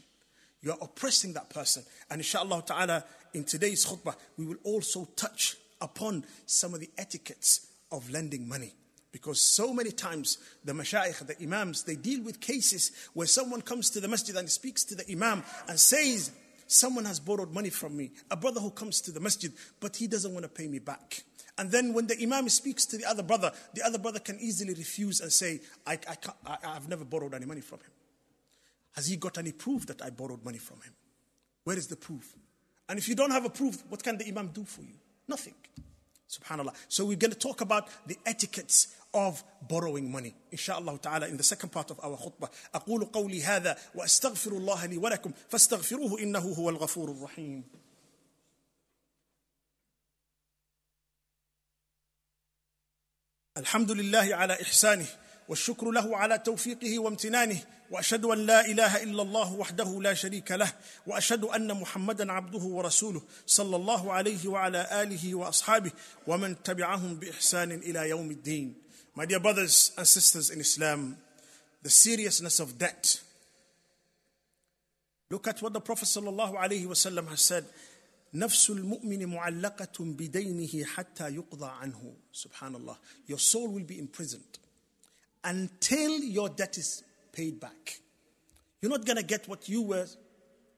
You're 0.62 0.78
oppressing 0.80 1.32
that 1.32 1.50
person. 1.50 1.82
And 2.08 2.20
inshallah 2.20 2.62
ta'ala, 2.64 3.02
in 3.32 3.42
today's 3.42 3.84
khutbah, 3.84 4.14
we 4.38 4.46
will 4.46 4.58
also 4.62 5.08
touch 5.16 5.56
upon 5.80 6.24
some 6.46 6.74
of 6.74 6.78
the 6.78 6.88
etiquettes 6.96 7.66
of 7.90 8.08
lending 8.08 8.48
money. 8.48 8.72
Because 9.10 9.40
so 9.40 9.74
many 9.74 9.90
times 9.90 10.38
the 10.64 10.72
mashayikh, 10.72 11.26
the 11.26 11.42
imams, 11.42 11.82
they 11.82 11.96
deal 11.96 12.22
with 12.22 12.40
cases 12.40 12.92
where 13.14 13.26
someone 13.26 13.62
comes 13.62 13.90
to 13.90 14.00
the 14.00 14.06
masjid 14.06 14.36
and 14.36 14.48
speaks 14.48 14.84
to 14.84 14.94
the 14.94 15.10
imam 15.10 15.42
and 15.68 15.80
says, 15.80 16.30
Someone 16.68 17.04
has 17.04 17.18
borrowed 17.18 17.52
money 17.52 17.70
from 17.70 17.96
me, 17.96 18.12
a 18.30 18.36
brother 18.36 18.60
who 18.60 18.70
comes 18.70 19.00
to 19.00 19.10
the 19.10 19.18
masjid, 19.18 19.52
but 19.80 19.96
he 19.96 20.06
doesn't 20.06 20.32
want 20.32 20.44
to 20.44 20.48
pay 20.48 20.68
me 20.68 20.78
back. 20.78 21.24
And 21.58 21.68
then 21.68 21.94
when 21.94 22.06
the 22.06 22.16
imam 22.22 22.48
speaks 22.48 22.86
to 22.86 22.96
the 22.96 23.06
other 23.06 23.24
brother, 23.24 23.50
the 23.74 23.82
other 23.82 23.98
brother 23.98 24.20
can 24.20 24.38
easily 24.38 24.74
refuse 24.74 25.20
and 25.20 25.32
say, 25.32 25.62
I, 25.84 25.98
I, 26.08 26.16
I, 26.46 26.56
I've 26.76 26.88
never 26.88 27.04
borrowed 27.04 27.34
any 27.34 27.44
money 27.44 27.60
from 27.60 27.80
him. 27.80 27.90
Has 28.93 29.07
he 29.07 29.17
got 29.17 29.37
any 29.37 29.51
proof 29.51 29.85
that 29.87 30.01
I 30.01 30.09
borrowed 30.09 30.43
money 30.43 30.57
from 30.57 30.81
him? 30.81 30.93
Where 31.63 31.77
is 31.77 31.87
the 31.87 31.95
proof? 31.95 32.35
And 32.87 32.97
if 32.97 33.07
you 33.07 33.15
don't 33.15 33.31
have 33.31 33.45
a 33.45 33.49
proof, 33.49 33.83
what 33.89 34.03
can 34.03 34.17
the 34.17 34.27
imam 34.27 34.47
do 34.47 34.63
for 34.63 34.81
you? 34.81 34.95
Nothing. 35.27 35.53
Subhanallah. 36.29 36.73
So 36.87 37.05
we're 37.05 37.17
going 37.17 37.31
to 37.31 37.37
talk 37.37 37.61
about 37.61 37.87
the 38.07 38.17
etiquettes 38.25 38.95
of 39.13 39.43
borrowing 39.67 40.11
money 40.11 40.33
إن 40.53 40.57
شاء 40.57 40.79
الله 40.79 40.97
تعالى 40.97 41.29
in 41.29 41.37
the 41.37 41.43
second 41.43 41.69
part 41.71 41.89
of 41.91 41.99
our 42.03 42.15
khutbah 42.17 42.49
أقول 42.75 43.05
قولي 43.05 43.43
هذا 43.43 43.77
وأستغفر 43.95 44.51
الله 44.51 44.85
لي 44.85 44.97
ولكم 44.97 45.31
فاستغفروه 45.49 46.19
إنه 46.19 46.39
هو 46.39 46.69
الغفور 46.69 47.11
الرحيم 47.11 47.63
الحمد 53.57 53.91
لله 53.91 54.35
على 54.35 54.61
إحسانه 54.61 55.05
والشكر 55.48 55.90
له 55.90 56.16
على 56.16 56.38
توفيقه 56.38 56.98
وامتنانه 56.98 57.60
وأشهد 57.90 58.24
أن 58.24 58.46
لا 58.46 58.66
إله 58.66 59.02
إلا 59.02 59.22
الله 59.22 59.52
وحده 59.54 60.00
لا 60.02 60.14
شريك 60.14 60.50
له 60.52 60.72
وأشهد 61.06 61.44
أن 61.44 61.74
محمدا 61.80 62.32
عبده 62.32 62.58
ورسوله 62.58 63.22
صلى 63.46 63.76
الله 63.76 64.12
عليه 64.12 64.48
وعلى 64.48 65.02
آله 65.02 65.34
وأصحابه 65.34 65.92
ومن 66.26 66.62
تبعهم 66.62 67.14
بإحسان 67.14 67.72
إلى 67.72 68.08
يوم 68.08 68.30
الدين 68.30 68.74
My 69.16 69.26
dear 69.26 69.38
brothers 69.38 69.92
and 69.96 70.08
sisters 70.08 70.50
in 70.50 70.58
Islam, 70.58 71.16
the 71.84 71.90
seriousness 71.90 72.58
of 72.58 72.78
debt. 72.78 73.20
Look 75.30 75.46
at 75.46 75.62
what 75.62 75.72
the 75.72 75.80
Prophet 75.80 76.06
sallallahu 76.06 76.56
alaihi 76.56 76.86
wasallam 76.86 77.28
has 77.28 77.40
said. 77.40 77.64
نفس 78.34 78.70
المؤمن 78.70 79.26
معلقة 79.26 79.92
بدينه 80.00 80.84
حتى 80.84 81.28
يقضى 81.28 81.66
عنه. 81.66 82.14
Subhanallah. 82.32 82.96
Your 83.28 83.38
soul 83.38 83.68
will 83.68 83.84
be 83.84 84.00
imprisoned 84.00 84.58
until 85.44 86.18
your 86.20 86.48
debt 86.48 86.78
is 86.78 87.04
paid 87.32 87.60
back. 87.60 87.98
You're 88.80 88.90
not 88.90 89.04
going 89.04 89.16
to 89.16 89.22
get 89.22 89.48
what 89.48 89.68
you 89.68 89.82
were 89.82 90.06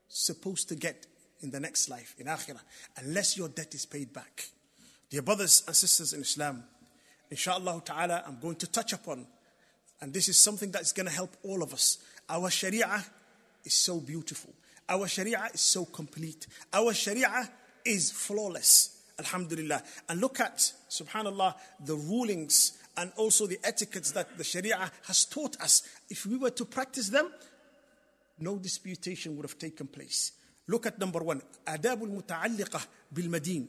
supposed 0.09 0.69
to 0.69 0.75
get 0.75 1.07
in 1.41 1.51
the 1.51 1.61
next 1.61 1.89
life, 1.89 2.15
in 2.19 2.27
Akhirah, 2.27 2.61
unless 2.99 3.37
your 3.37 3.49
debt 3.49 3.75
is 3.75 3.87
paid 3.87 4.13
back. 4.13 4.49
Dear 5.11 5.23
brothers 5.23 5.63
and 5.67 5.77
sisters 5.77 6.13
in 6.13 6.21
Islam, 6.21 6.65
inshallah 7.31 7.83
ta'ala, 7.85 8.25
I'm 8.27 8.39
going 8.41 8.57
to 8.57 8.67
touch 8.67 8.93
upon, 8.93 9.27
and 10.01 10.13
this 10.13 10.29
is 10.29 10.39
something 10.39 10.71
that's 10.71 10.93
going 10.93 11.07
to 11.07 11.13
help 11.13 11.37
all 11.43 11.63
of 11.63 11.73
us. 11.73 11.99
Our 12.29 12.51
Sharia 12.51 13.05
is 13.65 13.75
so 13.75 14.01
beautiful. 14.01 14.53
Our 14.89 15.09
Sharia 15.09 15.49
is 15.53 15.61
so 15.61 15.85
complete. 15.85 16.47
Our 16.73 16.93
Sharia 16.93 17.51
is 17.85 18.11
flawless. 18.11 19.03
Alhamdulillah. 19.19 19.83
And 20.09 20.21
look 20.21 20.41
at, 20.41 20.59
subhanAllah, 20.91 21.55
the 21.85 21.97
rulings 21.97 22.79
and 22.97 23.13
also 23.17 23.47
the 23.47 23.59
etiquettes 23.63 24.11
that 24.13 24.37
the 24.39 24.45
Sharia 24.45 24.91
has 25.07 25.25
taught 25.25 25.61
us. 25.61 25.83
If 26.09 26.27
we 26.27 26.37
were 26.37 26.51
to 26.51 26.65
practice 26.65 27.09
them, 27.09 27.31
no 28.39 28.57
disputation 28.57 29.37
would 29.37 29.45
have 29.45 29.59
taken 29.59 29.87
place. 29.87 30.33
Look 30.69 30.87
at 30.87 30.99
number 30.99 31.21
one, 31.21 31.43
adab 31.67 32.03
al-muta'alliqah 32.03 32.87
bil-madin. 33.13 33.67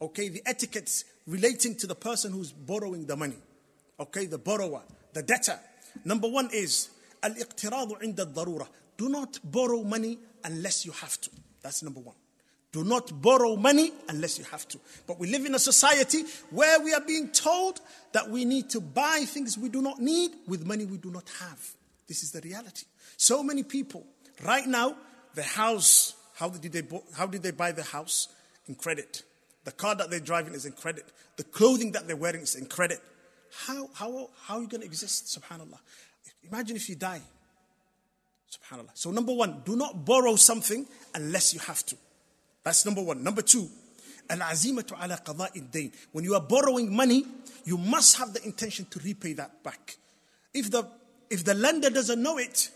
Okay, 0.00 0.28
the 0.28 0.42
etiquettes 0.46 1.04
relating 1.26 1.74
to 1.76 1.86
the 1.86 1.94
person 1.94 2.32
who's 2.32 2.52
borrowing 2.52 3.06
the 3.06 3.16
money. 3.16 3.36
Okay, 3.98 4.26
the 4.26 4.38
borrower, 4.38 4.82
the 5.12 5.22
debtor. 5.22 5.58
Number 6.04 6.28
one 6.28 6.50
is 6.52 6.90
al-iqtiradu 7.22 8.02
inda 8.02 8.26
darura. 8.32 8.66
Do 8.96 9.08
not 9.08 9.38
borrow 9.44 9.82
money 9.82 10.18
unless 10.44 10.84
you 10.84 10.92
have 10.92 11.20
to. 11.20 11.30
That's 11.62 11.82
number 11.82 12.00
one. 12.00 12.16
Do 12.76 12.84
not 12.84 13.22
borrow 13.22 13.56
money 13.56 13.90
unless 14.06 14.38
you 14.38 14.44
have 14.50 14.68
to. 14.68 14.78
But 15.06 15.18
we 15.18 15.28
live 15.28 15.46
in 15.46 15.54
a 15.54 15.58
society 15.58 16.24
where 16.50 16.78
we 16.78 16.92
are 16.92 17.00
being 17.00 17.30
told 17.30 17.80
that 18.12 18.28
we 18.28 18.44
need 18.44 18.68
to 18.68 18.82
buy 18.82 19.24
things 19.26 19.56
we 19.56 19.70
do 19.70 19.80
not 19.80 19.98
need 19.98 20.32
with 20.46 20.66
money 20.66 20.84
we 20.84 20.98
do 20.98 21.10
not 21.10 21.26
have. 21.40 21.58
This 22.06 22.22
is 22.22 22.32
the 22.32 22.42
reality. 22.42 22.84
So 23.16 23.42
many 23.42 23.62
people, 23.62 24.04
right 24.44 24.66
now, 24.66 24.94
the 25.34 25.42
house, 25.42 26.16
how 26.34 26.50
did 26.50 26.70
they, 26.70 26.82
how 27.16 27.26
did 27.26 27.42
they 27.42 27.50
buy 27.50 27.72
the 27.72 27.82
house? 27.82 28.28
In 28.68 28.74
credit. 28.74 29.22
The 29.64 29.72
car 29.72 29.94
that 29.94 30.10
they're 30.10 30.20
driving 30.20 30.52
is 30.52 30.66
in 30.66 30.72
credit. 30.72 31.10
The 31.38 31.44
clothing 31.44 31.92
that 31.92 32.06
they're 32.06 32.14
wearing 32.14 32.42
is 32.42 32.56
in 32.56 32.66
credit. 32.66 33.00
How, 33.64 33.88
how, 33.94 34.28
how 34.42 34.56
are 34.56 34.60
you 34.60 34.68
going 34.68 34.82
to 34.82 34.86
exist? 34.86 35.40
Subhanallah. 35.40 35.78
Imagine 36.52 36.76
if 36.76 36.90
you 36.90 36.96
die. 36.96 37.22
Subhanallah. 38.50 38.90
So, 38.92 39.12
number 39.12 39.32
one, 39.32 39.62
do 39.64 39.76
not 39.76 40.04
borrow 40.04 40.36
something 40.36 40.86
unless 41.14 41.54
you 41.54 41.60
have 41.60 41.86
to. 41.86 41.96
That's 42.65 42.85
number 42.85 43.01
one. 43.01 43.23
Number 43.23 43.41
two, 43.41 43.69
al-azimatu 44.29 44.93
ala 45.03 45.17
qada'i 45.17 45.71
dain. 45.71 45.91
When 46.11 46.23
you 46.23 46.35
are 46.35 46.41
borrowing 46.41 46.95
money, 46.95 47.25
you 47.65 47.77
must 47.77 48.17
have 48.17 48.33
the 48.33 48.43
intention 48.45 48.85
to 48.91 48.99
repay 48.99 49.33
that 49.33 49.63
back. 49.63 49.97
If 50.53 50.69
the, 50.71 50.87
if 51.29 51.43
the 51.43 51.53
lender 51.53 51.89
doesn't 51.89 52.21
know 52.21 52.37
it, 52.37 52.69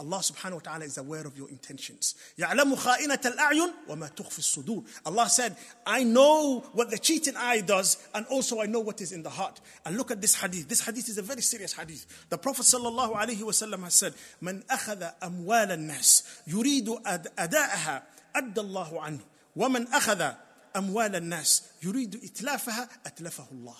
Allah 0.00 0.16
subhanahu 0.16 0.54
wa 0.54 0.60
ta'ala 0.60 0.84
is 0.86 0.96
aware 0.96 1.26
of 1.26 1.36
your 1.36 1.50
intentions. 1.50 2.14
يَعْلَمُ 2.38 2.74
خَائِنَةَ 2.74 3.20
الْأَعْيُنِ 3.20 3.72
وَمَا 3.86 4.10
تُخْفِ 4.16 4.64
الصُّدُورِ 4.64 4.86
Allah 5.04 5.28
said, 5.28 5.54
I 5.86 6.04
know 6.04 6.60
what 6.72 6.90
the 6.90 6.96
cheating 6.96 7.34
eye 7.36 7.60
does 7.60 7.98
and 8.14 8.24
also 8.28 8.62
I 8.62 8.66
know 8.66 8.80
what 8.80 9.02
is 9.02 9.12
in 9.12 9.22
the 9.22 9.28
heart. 9.28 9.60
And 9.84 9.98
look 9.98 10.10
at 10.10 10.22
this 10.22 10.34
hadith. 10.34 10.70
This 10.70 10.80
hadith 10.80 11.10
is 11.10 11.18
a 11.18 11.22
very 11.22 11.42
serious 11.42 11.74
hadith. 11.74 12.26
The 12.30 12.38
Prophet 12.38 12.62
sallallahu 12.62 13.14
alayhi 13.14 13.42
wa 13.42 13.50
sallam 13.50 13.82
has 13.84 13.94
said, 13.94 14.14
مَنْ 14.42 14.64
أَخَذَ 14.64 15.12
أَمْوَالَ 15.20 15.76
النَّاسِ 15.76 16.46
يُرِيدُ 16.48 17.02
أَدَاءَهَا 17.36 18.02
أدى 18.36 18.60
الله 18.60 19.02
عنه 19.02 19.20
ومن 19.56 19.88
أخذ 19.88 20.32
أموال 20.76 21.16
الناس 21.16 21.62
يريد 21.82 22.24
إتلافها 22.24 22.88
أتلفه 23.06 23.46
الله 23.52 23.76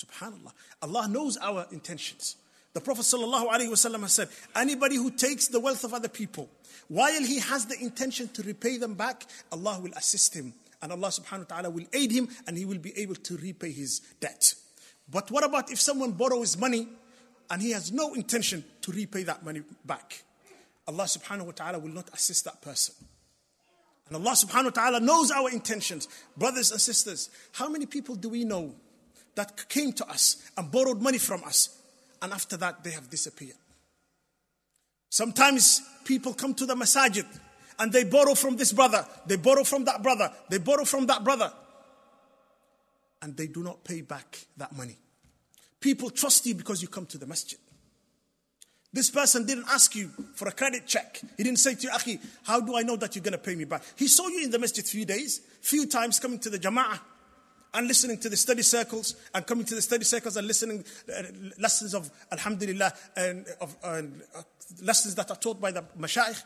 Subhanallah. 0.00 0.52
Allah 0.82 1.08
knows 1.08 1.36
our 1.36 1.66
intentions. 1.72 2.36
The 2.72 2.80
Prophet 2.80 3.02
ﷺ 3.02 4.00
has 4.00 4.12
said, 4.12 4.28
anybody 4.54 4.96
who 4.96 5.10
takes 5.10 5.48
the 5.48 5.60
wealth 5.60 5.84
of 5.84 5.92
other 5.92 6.08
people, 6.08 6.48
while 6.88 7.22
he 7.22 7.40
has 7.40 7.66
the 7.66 7.78
intention 7.80 8.28
to 8.28 8.42
repay 8.42 8.78
them 8.78 8.94
back, 8.94 9.26
Allah 9.52 9.78
will 9.82 9.92
assist 9.96 10.34
him. 10.34 10.54
And 10.80 10.92
Allah 10.92 11.08
subhanahu 11.08 11.50
wa 11.50 11.56
ta'ala 11.56 11.70
will 11.70 11.84
aid 11.92 12.10
him 12.10 12.28
and 12.46 12.56
he 12.56 12.64
will 12.64 12.78
be 12.78 12.96
able 12.98 13.16
to 13.16 13.36
repay 13.36 13.72
his 13.72 14.00
debt. 14.20 14.54
But 15.10 15.30
what 15.30 15.44
about 15.44 15.70
if 15.70 15.80
someone 15.80 16.12
borrows 16.12 16.56
money 16.56 16.88
and 17.50 17.60
he 17.60 17.72
has 17.72 17.92
no 17.92 18.14
intention 18.14 18.64
to 18.82 18.92
repay 18.92 19.24
that 19.24 19.44
money 19.44 19.62
back? 19.84 20.22
Allah 20.88 21.04
subhanahu 21.04 21.46
wa 21.46 21.52
ta'ala 21.52 21.78
will 21.78 21.90
not 21.92 22.08
assist 22.14 22.44
that 22.44 22.62
person. 22.62 22.94
And 24.07 24.17
Allah 24.17 24.35
subhanahu 24.35 24.65
wa 24.65 24.69
ta'ala 24.69 24.99
knows 24.99 25.31
our 25.31 25.49
intentions. 25.49 26.07
Brothers 26.37 26.71
and 26.71 26.79
sisters, 26.79 27.29
how 27.53 27.69
many 27.69 27.85
people 27.85 28.15
do 28.15 28.29
we 28.29 28.43
know 28.43 28.75
that 29.33 29.67
came 29.67 29.91
to 29.93 30.07
us 30.07 30.49
and 30.57 30.71
borrowed 30.71 31.01
money 31.01 31.17
from 31.17 31.43
us 31.43 31.81
and 32.21 32.31
after 32.31 32.55
that 32.57 32.83
they 32.83 32.91
have 32.91 33.09
disappeared? 33.09 33.57
Sometimes 35.09 35.81
people 36.03 36.33
come 36.33 36.53
to 36.55 36.65
the 36.65 36.75
masajid 36.75 37.25
and 37.79 37.91
they 37.91 38.03
borrow 38.03 38.35
from 38.35 38.57
this 38.57 38.71
brother, 38.73 39.05
they 39.25 39.37
borrow 39.37 39.63
from 39.63 39.85
that 39.85 40.03
brother, 40.03 40.31
they 40.49 40.59
borrow 40.59 40.85
from 40.85 41.07
that 41.07 41.23
brother, 41.23 41.51
and 43.21 43.35
they 43.35 43.47
do 43.47 43.63
not 43.63 43.83
pay 43.83 44.01
back 44.01 44.45
that 44.57 44.75
money. 44.75 44.97
People 45.79 46.09
trust 46.09 46.45
you 46.45 46.55
because 46.55 46.81
you 46.81 46.87
come 46.87 47.05
to 47.07 47.17
the 47.17 47.25
masjid. 47.25 47.59
This 48.95 49.09
person 49.09 49.45
didn't 49.45 49.65
ask 49.69 49.93
you 49.93 50.09
for 50.35 50.47
a 50.47 50.53
credit 50.53 50.87
check. 50.87 51.19
He 51.35 51.43
didn't 51.43 51.59
say 51.59 51.75
to 51.75 51.81
you, 51.81 51.89
Akhi, 51.89 52.17
how 52.43 52.61
do 52.61 52.77
I 52.77 52.81
know 52.81 52.95
that 52.95 53.13
you're 53.13 53.23
going 53.23 53.33
to 53.33 53.37
pay 53.37 53.53
me 53.53 53.65
back? 53.65 53.83
He 53.97 54.07
saw 54.07 54.29
you 54.29 54.41
in 54.41 54.51
the 54.51 54.57
masjid 54.57 54.85
few 54.85 55.03
days, 55.03 55.41
few 55.59 55.85
times 55.85 56.17
coming 56.17 56.39
to 56.39 56.49
the 56.49 56.57
jama'ah 56.57 56.97
and 57.73 57.89
listening 57.89 58.19
to 58.19 58.29
the 58.29 58.37
study 58.37 58.61
circles 58.61 59.17
and 59.33 59.45
coming 59.45 59.65
to 59.65 59.75
the 59.75 59.81
study 59.81 60.05
circles 60.05 60.37
and 60.37 60.47
listening 60.47 60.85
uh, 61.13 61.23
lessons 61.59 61.93
of 61.93 62.09
Alhamdulillah 62.31 62.93
and 63.17 63.45
of 63.59 63.75
uh, 63.83 64.01
lessons 64.81 65.13
that 65.15 65.29
are 65.29 65.35
taught 65.35 65.59
by 65.59 65.71
the 65.71 65.83
mashayikh. 65.99 66.41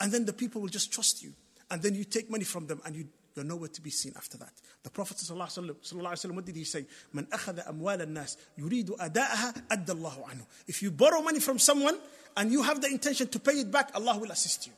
And 0.00 0.10
then 0.10 0.24
the 0.24 0.32
people 0.32 0.62
will 0.62 0.68
just 0.68 0.92
trust 0.92 1.22
you. 1.22 1.32
And 1.70 1.80
then 1.80 1.94
you 1.94 2.02
take 2.02 2.28
money 2.28 2.42
from 2.42 2.66
them 2.66 2.80
and 2.84 2.96
you 2.96 3.06
you're 3.34 3.44
nowhere 3.44 3.68
to 3.68 3.80
be 3.80 3.90
seen 3.90 4.12
after 4.16 4.38
that. 4.38 4.52
The 4.84 4.90
Prophet 4.90 5.16
ﷺ, 5.16 6.30
what 6.34 6.44
did 6.44 6.54
he 6.54 6.64
say? 6.64 6.86
Man 7.12 7.26
nas, 7.30 8.36
anhu. 8.58 10.46
If 10.68 10.82
you 10.82 10.90
borrow 10.92 11.20
money 11.20 11.40
from 11.40 11.58
someone 11.58 11.98
and 12.36 12.52
you 12.52 12.62
have 12.62 12.80
the 12.80 12.88
intention 12.88 13.26
to 13.28 13.40
pay 13.40 13.52
it 13.52 13.70
back, 13.72 13.90
Allah 13.94 14.18
will 14.18 14.30
assist 14.30 14.66
you. 14.66 14.72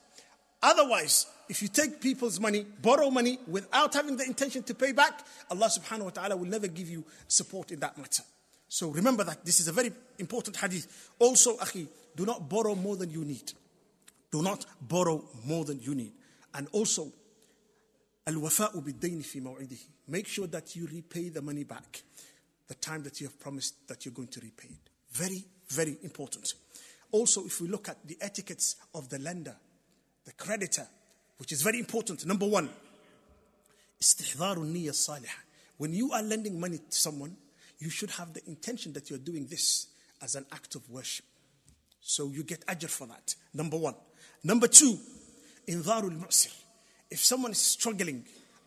Otherwise, 0.63 1.27
if 1.49 1.61
you 1.61 1.67
take 1.67 2.01
people's 2.01 2.39
money, 2.39 2.65
borrow 2.81 3.11
money 3.11 3.37
without 3.47 3.93
having 3.93 4.17
the 4.17 4.25
intention 4.25 4.63
to 4.63 4.73
pay 4.73 4.91
back, 4.91 5.23
Allah 5.51 5.67
subhanahu 5.67 6.05
wa 6.05 6.09
ta'ala 6.09 6.35
will 6.35 6.47
never 6.47 6.67
give 6.67 6.89
you 6.89 7.05
support 7.27 7.71
in 7.71 7.79
that 7.81 7.95
matter. 7.97 8.23
So 8.67 8.89
remember 8.89 9.23
that 9.23 9.45
this 9.45 9.59
is 9.59 9.67
a 9.67 9.71
very 9.71 9.91
important 10.17 10.57
hadith. 10.57 11.11
Also, 11.19 11.57
akhi, 11.57 11.87
do 12.15 12.25
not 12.25 12.49
borrow 12.49 12.73
more 12.73 12.95
than 12.97 13.11
you 13.11 13.23
need. 13.23 13.53
Do 14.31 14.41
not 14.41 14.65
borrow 14.81 15.23
more 15.45 15.63
than 15.63 15.79
you 15.79 15.93
need. 15.95 16.11
And 16.53 16.67
also, 16.71 17.11
Al-wafa'u 18.27 18.83
bid-dayn. 18.83 19.23
Make 20.09 20.27
sure 20.27 20.47
that 20.47 20.75
you 20.75 20.87
repay 20.87 21.29
the 21.29 21.41
money 21.41 21.63
back 21.63 22.03
the 22.67 22.75
time 22.75 23.03
that 23.03 23.21
you 23.21 23.27
have 23.27 23.39
promised 23.39 23.87
that 23.87 24.05
you're 24.05 24.13
going 24.13 24.27
to 24.27 24.41
repay 24.41 24.67
it. 24.67 24.89
Very, 25.11 25.45
very 25.69 25.97
important. 26.03 26.53
Also, 27.11 27.45
if 27.45 27.61
we 27.61 27.69
look 27.69 27.87
at 27.87 28.05
the 28.05 28.17
etiquettes 28.19 28.75
of 28.93 29.09
the 29.09 29.19
lender, 29.19 29.55
the 30.25 30.33
creditor, 30.33 30.85
which 31.37 31.53
is 31.53 31.61
very 31.61 31.79
important. 31.79 32.25
Number 32.25 32.45
one, 32.45 32.69
استحضار 34.01 34.57
النية 34.57 34.89
الصالحة. 34.89 35.43
When 35.77 35.93
you 35.93 36.11
are 36.11 36.21
lending 36.21 36.59
money 36.59 36.77
to 36.77 36.97
someone, 36.97 37.37
you 37.79 37.89
should 37.89 38.11
have 38.11 38.33
the 38.33 38.45
intention 38.47 38.91
that 38.93 39.09
you're 39.09 39.19
doing 39.19 39.47
this 39.47 39.87
as 40.21 40.35
an 40.35 40.45
act 40.51 40.75
of 40.75 40.89
worship. 40.89 41.25
So 42.01 42.29
you 42.29 42.43
get 42.43 42.65
ajr 42.65 42.89
for 42.89 43.07
that. 43.07 43.35
Number 43.53 43.77
one. 43.77 43.95
Number 44.43 44.67
two, 44.67 44.99
إنظار 45.69 46.09
المُعْسِرِ 46.09 46.66
if 47.10 47.24
someone 47.24 47.52
is 47.52 47.58
struggling, 47.58 48.24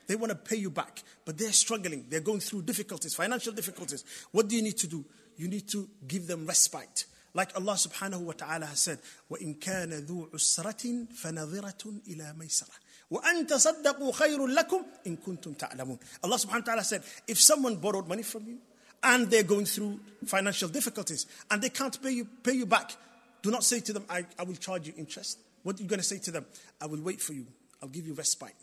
They 0.08 0.16
want 0.16 0.32
to 0.32 0.36
pay 0.36 0.58
you 0.58 0.70
back, 0.70 1.04
but 1.26 1.38
they're 1.38 1.52
struggling. 1.52 2.06
They're 2.10 2.20
going 2.20 2.40
through 2.40 2.64
difficulties, 2.64 3.16
financial 3.16 3.54
difficulties. 3.54 4.04
What 4.32 4.48
do 4.48 4.56
you 4.56 4.62
need 4.62 4.78
to 4.78 4.88
do? 4.88 5.04
You 5.38 5.48
need 5.48 5.68
to 5.70 5.90
give 6.08 6.28
them 6.28 6.46
respite. 6.46 7.06
Like 7.34 7.56
Allah 7.56 7.74
subhanahu 7.74 8.22
wa 8.22 8.34
ta'ala 8.34 8.66
has 8.68 8.80
said, 8.80 9.00
وَإِن 9.30 9.60
كَانَ 9.60 10.06
ذُو 10.06 10.32
عُسْرَةٍ 10.32 11.08
فَنَظِرَةٌ 11.14 12.02
إِلَى 12.08 12.38
مَيْسَرَةٍ 12.38 12.70
وَأَن 13.12 13.48
تَصَدَّقُوا 13.48 14.14
خَيْرٌ 14.14 14.48
لَكُمْ 14.56 14.86
إِن 15.06 15.18
كُنتُمْ 15.18 15.58
تَعْلَمُونَ 15.58 16.00
Allah 16.24 16.38
subhanahu 16.38 16.62
wa 16.62 16.66
ta'ala 16.66 16.84
said, 16.84 17.04
if 17.28 17.40
someone 17.42 17.76
borrowed 17.76 18.08
money 18.08 18.24
from 18.24 18.48
you 18.48 18.58
and 19.04 19.30
they're 19.30 19.44
going 19.44 19.66
through 19.66 20.00
financial 20.26 20.70
difficulties 20.70 21.26
and 21.52 21.62
they 21.62 21.70
can't 21.70 22.02
pay 22.02 22.12
you, 22.12 22.26
pay 22.42 22.54
you 22.54 22.66
back, 22.66 22.96
do 23.42 23.52
not 23.52 23.66
say 23.66 23.82
to 23.82 23.92
them, 23.92 24.06
I, 24.10 24.26
I 24.40 24.44
will 24.44 24.56
charge 24.56 24.88
you 24.88 24.94
interest. 24.98 25.40
What 25.64 25.78
are 25.80 25.84
you 25.84 25.90
going 25.90 26.00
to 26.00 26.06
say 26.06 26.20
to 26.20 26.32
them? 26.32 26.46
I 26.80 26.86
will 26.86 27.02
wait 27.02 27.22
for 27.22 27.34
you. 27.34 27.48
I'll 27.82 27.90
give 27.90 28.08
you 28.08 28.14
respite. 28.14 28.56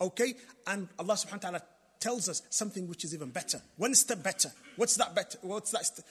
Okay? 0.00 0.34
And 0.66 0.88
Allah 0.98 1.14
subhanahu 1.14 1.32
wa 1.32 1.38
ta'ala 1.38 1.62
tells 2.00 2.28
us 2.28 2.42
something 2.50 2.86
which 2.86 3.04
is 3.04 3.14
even 3.14 3.30
better. 3.30 3.60
One 3.76 3.94
step 3.94 4.22
better. 4.22 4.52
What's 4.76 4.96
that 4.96 5.14
better? 5.14 5.38
What's 5.42 5.70
that? 5.70 5.86
St- 5.86 6.04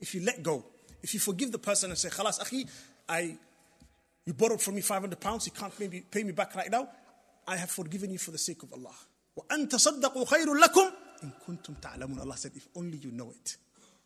if 0.00 0.14
you 0.14 0.22
let 0.22 0.42
go, 0.42 0.64
if 1.02 1.14
you 1.14 1.20
forgive 1.20 1.52
the 1.52 1.58
person 1.58 1.90
and 1.90 1.98
say, 1.98 2.08
Khalas, 2.08 2.40
akhi, 2.40 2.68
I, 3.08 3.36
you 4.24 4.32
borrowed 4.32 4.62
from 4.62 4.76
me 4.76 4.80
500 4.80 5.20
pounds, 5.20 5.46
you 5.46 5.52
can't 5.52 5.78
maybe 5.78 6.00
pay 6.00 6.22
me 6.22 6.32
back 6.32 6.54
right 6.54 6.70
now. 6.70 6.88
I 7.46 7.56
have 7.56 7.70
forgiven 7.70 8.10
you 8.10 8.18
for 8.18 8.30
the 8.30 8.38
sake 8.38 8.62
of 8.62 8.72
Allah. 8.72 8.94
وَأَن 9.38 9.68
تَصَدَّقُوا 9.68 10.26
خَيْرٌ 10.26 10.46
لَكُمْ 10.46 10.92
إِن 11.24 11.32
كُنتُمْ 11.46 11.80
تَعْلَمُونَ 11.80 12.20
Allah 12.20 12.36
said, 12.36 12.52
if 12.54 12.68
only 12.76 12.98
you 12.98 13.10
know 13.10 13.30
it. 13.30 13.56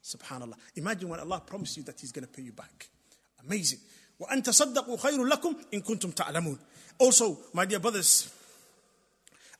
Subhanallah. 0.02 0.54
Imagine 0.76 1.08
when 1.08 1.20
Allah 1.20 1.42
promised 1.44 1.76
you 1.76 1.82
that 1.84 2.00
He's 2.00 2.12
going 2.12 2.26
to 2.26 2.32
pay 2.32 2.42
you 2.42 2.52
back. 2.52 2.88
Amazing. 3.44 3.80
وأن 4.20 4.42
تصدقوا 4.42 4.96
خير 4.96 5.24
لكم 5.24 5.56
إن 5.74 5.80
كنتم 5.80 6.10
تعلمون. 6.10 6.58
Also, 6.98 7.38
my 7.52 7.64
dear 7.64 7.78
brothers, 7.78 8.32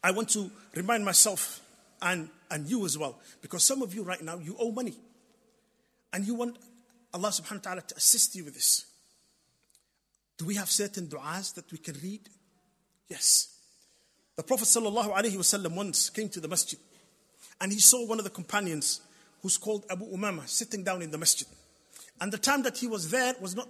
I 0.02 0.10
want 0.10 0.30
to 0.30 0.50
remind 0.74 1.04
myself 1.04 1.60
and, 2.00 2.28
and 2.50 2.68
you 2.68 2.84
as 2.86 2.96
well, 2.96 3.18
because 3.42 3.64
some 3.64 3.82
of 3.82 3.94
you 3.94 4.02
right 4.02 4.22
now, 4.22 4.38
you 4.38 4.56
owe 4.58 4.70
money. 4.70 4.94
And 6.12 6.26
you 6.26 6.34
want 6.34 6.56
Allah 7.12 7.28
subhanahu 7.28 7.56
wa 7.56 7.70
ta'ala 7.70 7.82
to 7.82 7.96
assist 7.96 8.34
you 8.36 8.44
with 8.44 8.54
this. 8.54 8.86
Do 10.38 10.44
we 10.46 10.54
have 10.54 10.70
certain 10.70 11.06
du'as 11.06 11.54
that 11.54 11.70
we 11.72 11.78
can 11.78 11.96
read? 12.02 12.20
Yes. 13.08 13.54
The 14.36 14.42
Prophet 14.42 14.66
sallallahu 14.66 15.14
alaihi 15.14 15.36
wasallam 15.36 15.74
once 15.74 16.10
came 16.10 16.28
to 16.30 16.40
the 16.40 16.48
masjid 16.48 16.78
and 17.60 17.72
he 17.72 17.78
saw 17.78 18.06
one 18.06 18.18
of 18.18 18.24
the 18.24 18.30
companions 18.30 19.00
who's 19.42 19.56
called 19.56 19.86
Abu 19.90 20.04
Umama 20.04 20.46
sitting 20.46 20.84
down 20.84 21.00
in 21.02 21.10
the 21.10 21.18
masjid. 21.18 21.48
And 22.20 22.32
the 22.32 22.38
time 22.38 22.62
that 22.64 22.76
he 22.76 22.86
was 22.86 23.10
there 23.10 23.34
was 23.40 23.56
not 23.56 23.68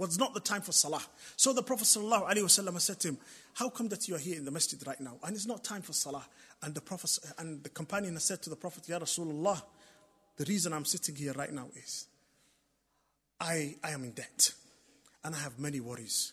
was 0.00 0.18
not 0.18 0.32
the 0.32 0.40
time 0.40 0.62
for 0.62 0.72
salah. 0.72 1.02
So 1.36 1.52
the 1.52 1.62
Prophet 1.62 1.84
ﷺ 1.84 2.80
said 2.80 3.00
to 3.00 3.08
him, 3.08 3.18
How 3.54 3.68
come 3.68 3.88
that 3.88 4.08
you 4.08 4.14
are 4.14 4.18
here 4.18 4.36
in 4.36 4.46
the 4.46 4.50
masjid 4.50 4.84
right 4.86 4.98
now? 4.98 5.16
And 5.22 5.36
it's 5.36 5.46
not 5.46 5.62
time 5.62 5.82
for 5.82 5.92
salah. 5.92 6.26
And 6.62 6.74
the 6.74 6.80
Prophet 6.80 7.18
and 7.38 7.62
the 7.62 7.68
companion 7.68 8.18
said 8.18 8.40
to 8.42 8.50
the 8.50 8.56
Prophet, 8.56 8.88
Ya 8.88 8.98
Rasulullah, 8.98 9.62
the 10.36 10.44
reason 10.46 10.72
I'm 10.72 10.86
sitting 10.86 11.14
here 11.14 11.32
right 11.34 11.52
now 11.52 11.66
is 11.76 12.06
I, 13.38 13.76
I 13.84 13.90
am 13.90 14.04
in 14.04 14.12
debt 14.12 14.52
and 15.22 15.34
I 15.34 15.38
have 15.38 15.58
many 15.58 15.80
worries. 15.80 16.32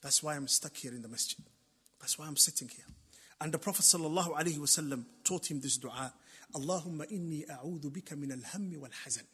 That's 0.00 0.22
why 0.22 0.34
I'm 0.34 0.48
stuck 0.48 0.74
here 0.74 0.92
in 0.92 1.02
the 1.02 1.08
masjid. 1.08 1.38
That's 2.00 2.18
why 2.18 2.26
I'm 2.26 2.36
sitting 2.36 2.68
here. 2.68 2.86
And 3.42 3.52
the 3.52 3.58
Prophet 3.58 3.82
ﷺ 3.82 5.04
taught 5.22 5.50
him 5.50 5.60
this 5.60 5.76
dua 5.76 6.12
Allahumma 6.54 7.10
inni 7.12 7.44
a'udhu 7.46 7.90
bika 7.90 8.16
min 8.16 8.32
al-hammi 8.32 8.78
wal-hazan 8.78 9.24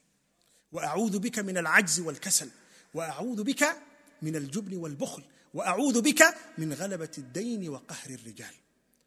wa 0.72 0.82
a'udhu 0.82 1.20
bika 1.20 1.44
min 1.44 1.56
al-ajzi 1.56 2.00
wal-kasal 2.02 2.50
وأعوذ 2.94 3.42
بك 3.44 3.76
من 4.22 4.36
الجبن 4.36 4.76
والبخل 4.76 5.22
وأعوذ 5.54 6.00
بك 6.02 6.22
من 6.58 6.72
غلبة 6.72 7.10
الدين 7.18 7.68
وقهر 7.68 8.10
الرجال 8.10 8.54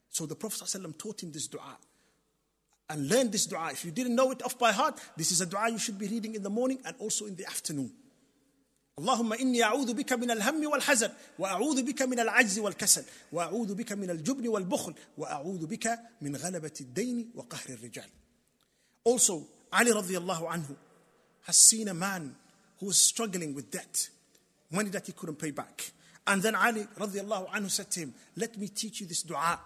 So 0.09 0.25
the 0.25 0.35
Prophet 0.35 0.63
ﷺ 0.65 0.97
taught 0.97 1.23
him 1.23 1.31
this 1.31 1.47
dua 1.47 1.77
and 2.89 3.07
learn 3.07 3.31
this 3.31 3.45
dua. 3.45 3.69
If 3.71 3.85
you 3.85 3.91
didn't 3.91 4.13
know 4.13 4.31
it 4.31 4.43
off 4.43 4.59
by 4.59 4.73
heart, 4.73 5.00
this 5.15 5.31
is 5.31 5.39
a 5.39 5.45
dua 5.45 5.69
you 5.69 5.77
should 5.77 5.97
be 5.97 6.07
reading 6.07 6.35
in 6.35 6.43
the 6.43 6.50
morning 6.50 6.79
and 6.83 6.95
also 7.00 7.25
in 7.25 7.35
the 7.35 7.45
afternoon. 7.45 7.91
اللهم 8.99 9.34
إني 9.34 9.63
أعوذ 9.63 9.93
بك 9.93 10.13
من 10.13 10.32
الهم 10.32 10.67
والحزن 10.67 11.10
وأعوذ 11.39 11.82
بك 11.84 12.01
من 12.01 12.19
العجز 12.19 12.60
والكسل 12.60 13.03
وأعوذ 13.32 13.73
بك 13.75 13.91
من 13.91 14.10
الجبن 14.10 14.47
والبخل 14.47 14.93
وأعوذ 15.17 15.65
بك 15.65 15.99
من 16.21 16.36
غلبة 16.36 16.73
الدين 16.82 17.32
وقهر 17.36 17.69
الرجال. 17.69 18.10
Also, 19.06 19.47
Ali 19.71 19.91
radiallahu 19.91 20.45
anhu 20.47 20.75
has 21.43 21.56
seen 21.58 21.88
a 21.88 21.93
man 21.93 22.36
who 22.82 22.88
was 22.88 22.98
struggling 22.98 23.54
with 23.54 23.72
debt, 23.72 24.10
money 24.72 24.89
that 24.89 25.06
he 25.06 25.13
couldn't 25.13 25.38
pay 25.38 25.52
back. 25.52 25.91
And 26.28 26.41
then 26.41 26.56
Ali 26.56 26.84
radiallahu 26.98 27.50
anhu 27.52 27.70
said 27.70 27.89
to 27.91 28.02
him, 28.02 28.13
Let 28.36 28.58
me 28.58 28.67
teach 28.67 29.00
you 29.00 29.08
this 29.08 29.24
dua. 29.24 29.60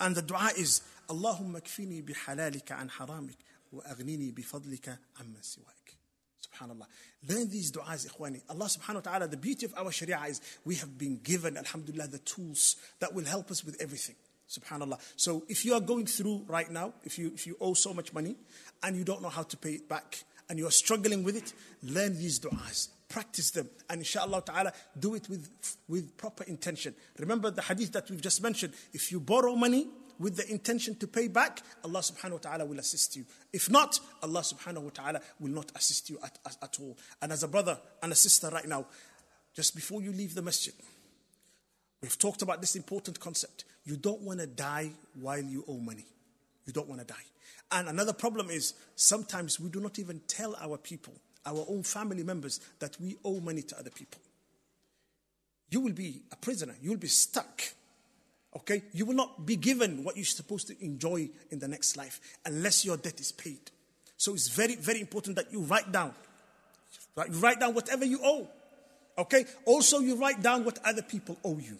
And 0.00 0.14
the 0.14 0.22
dua 0.22 0.50
is, 0.58 0.82
Allahumma 1.08 1.62
kfini 1.62 2.02
bihalalika 2.02 2.80
an 2.80 2.90
haramik 2.98 3.36
wa 3.70 3.82
aghnini 3.84 4.32
bifadlika 4.34 4.98
amman 5.20 5.40
siwak. 5.40 5.94
Subhanallah. 6.42 6.86
Learn 7.28 7.48
these 7.48 7.70
du'as, 7.70 8.06
ikhwani. 8.08 8.42
Allah 8.50 8.66
subhanahu 8.66 8.94
wa 8.96 9.00
ta'ala, 9.00 9.28
the 9.28 9.36
beauty 9.36 9.66
of 9.66 9.74
our 9.76 9.92
sharia 9.92 10.20
is 10.28 10.40
we 10.64 10.74
have 10.76 10.98
been 10.98 11.20
given, 11.22 11.56
alhamdulillah, 11.56 12.08
the 12.08 12.18
tools 12.18 12.76
that 12.98 13.14
will 13.14 13.24
help 13.24 13.50
us 13.50 13.64
with 13.64 13.80
everything. 13.80 14.16
Subhanallah. 14.48 14.98
So 15.16 15.44
if 15.48 15.64
you 15.64 15.74
are 15.74 15.80
going 15.80 16.06
through 16.06 16.44
right 16.48 16.70
now, 16.70 16.94
if 17.04 17.18
you, 17.18 17.32
if 17.34 17.46
you 17.46 17.56
owe 17.60 17.74
so 17.74 17.94
much 17.94 18.12
money 18.12 18.36
and 18.82 18.96
you 18.96 19.04
don't 19.04 19.22
know 19.22 19.28
how 19.28 19.44
to 19.44 19.56
pay 19.56 19.74
it 19.74 19.88
back, 19.88 20.24
and 20.52 20.58
you're 20.58 20.70
struggling 20.70 21.24
with 21.24 21.34
it, 21.34 21.54
learn 21.82 22.14
these 22.18 22.38
du'as. 22.38 22.88
Practice 23.08 23.52
them. 23.52 23.70
And 23.88 24.00
inshallah 24.00 24.42
ta'ala, 24.42 24.74
do 25.00 25.14
it 25.14 25.26
with, 25.30 25.48
with 25.88 26.14
proper 26.18 26.44
intention. 26.44 26.94
Remember 27.18 27.50
the 27.50 27.62
hadith 27.62 27.92
that 27.92 28.10
we've 28.10 28.20
just 28.20 28.42
mentioned. 28.42 28.74
If 28.92 29.10
you 29.10 29.18
borrow 29.18 29.54
money 29.56 29.88
with 30.18 30.36
the 30.36 30.46
intention 30.50 30.94
to 30.96 31.06
pay 31.06 31.28
back, 31.28 31.62
Allah 31.82 32.00
subhanahu 32.00 32.32
wa 32.32 32.38
ta'ala 32.38 32.66
will 32.66 32.78
assist 32.78 33.16
you. 33.16 33.24
If 33.50 33.70
not, 33.70 33.98
Allah 34.22 34.40
subhanahu 34.40 34.82
wa 34.82 34.90
ta'ala 34.90 35.20
will 35.40 35.52
not 35.52 35.72
assist 35.74 36.10
you 36.10 36.18
at, 36.22 36.38
at, 36.44 36.58
at 36.62 36.76
all. 36.78 36.98
And 37.22 37.32
as 37.32 37.42
a 37.42 37.48
brother 37.48 37.78
and 38.02 38.12
a 38.12 38.14
sister 38.14 38.50
right 38.50 38.68
now, 38.68 38.84
just 39.54 39.74
before 39.74 40.02
you 40.02 40.12
leave 40.12 40.34
the 40.34 40.42
masjid, 40.42 40.74
we've 42.02 42.18
talked 42.18 42.42
about 42.42 42.60
this 42.60 42.76
important 42.76 43.18
concept. 43.20 43.64
You 43.86 43.96
don't 43.96 44.20
want 44.20 44.40
to 44.40 44.46
die 44.46 44.90
while 45.18 45.40
you 45.40 45.64
owe 45.66 45.78
money. 45.78 46.04
You 46.66 46.74
don't 46.74 46.90
want 46.90 47.00
to 47.00 47.06
die. 47.06 47.24
And 47.72 47.88
another 47.88 48.12
problem 48.12 48.50
is 48.50 48.74
sometimes 48.94 49.58
we 49.58 49.70
do 49.70 49.80
not 49.80 49.98
even 49.98 50.20
tell 50.28 50.54
our 50.60 50.76
people, 50.76 51.14
our 51.46 51.64
own 51.68 51.82
family 51.82 52.22
members, 52.22 52.60
that 52.78 53.00
we 53.00 53.16
owe 53.24 53.40
money 53.40 53.62
to 53.62 53.78
other 53.78 53.90
people. 53.90 54.20
You 55.70 55.80
will 55.80 55.92
be 55.92 56.20
a 56.30 56.36
prisoner, 56.36 56.74
you 56.82 56.90
will 56.90 56.98
be 56.98 57.08
stuck. 57.08 57.62
Okay? 58.54 58.82
You 58.92 59.06
will 59.06 59.14
not 59.14 59.46
be 59.46 59.56
given 59.56 60.04
what 60.04 60.16
you're 60.16 60.24
supposed 60.26 60.68
to 60.68 60.84
enjoy 60.84 61.30
in 61.50 61.58
the 61.58 61.68
next 61.68 61.96
life 61.96 62.20
unless 62.44 62.84
your 62.84 62.98
debt 62.98 63.18
is 63.18 63.32
paid. 63.32 63.70
So 64.18 64.34
it's 64.34 64.48
very, 64.48 64.76
very 64.76 65.00
important 65.00 65.36
that 65.36 65.50
you 65.50 65.60
write 65.60 65.90
down. 65.90 66.14
You 67.16 67.38
write 67.38 67.58
down 67.58 67.74
whatever 67.74 68.04
you 68.04 68.20
owe. 68.22 68.48
Okay? 69.16 69.46
Also, 69.64 70.00
you 70.00 70.16
write 70.16 70.42
down 70.42 70.64
what 70.64 70.78
other 70.84 71.02
people 71.02 71.38
owe 71.42 71.58
you. 71.58 71.78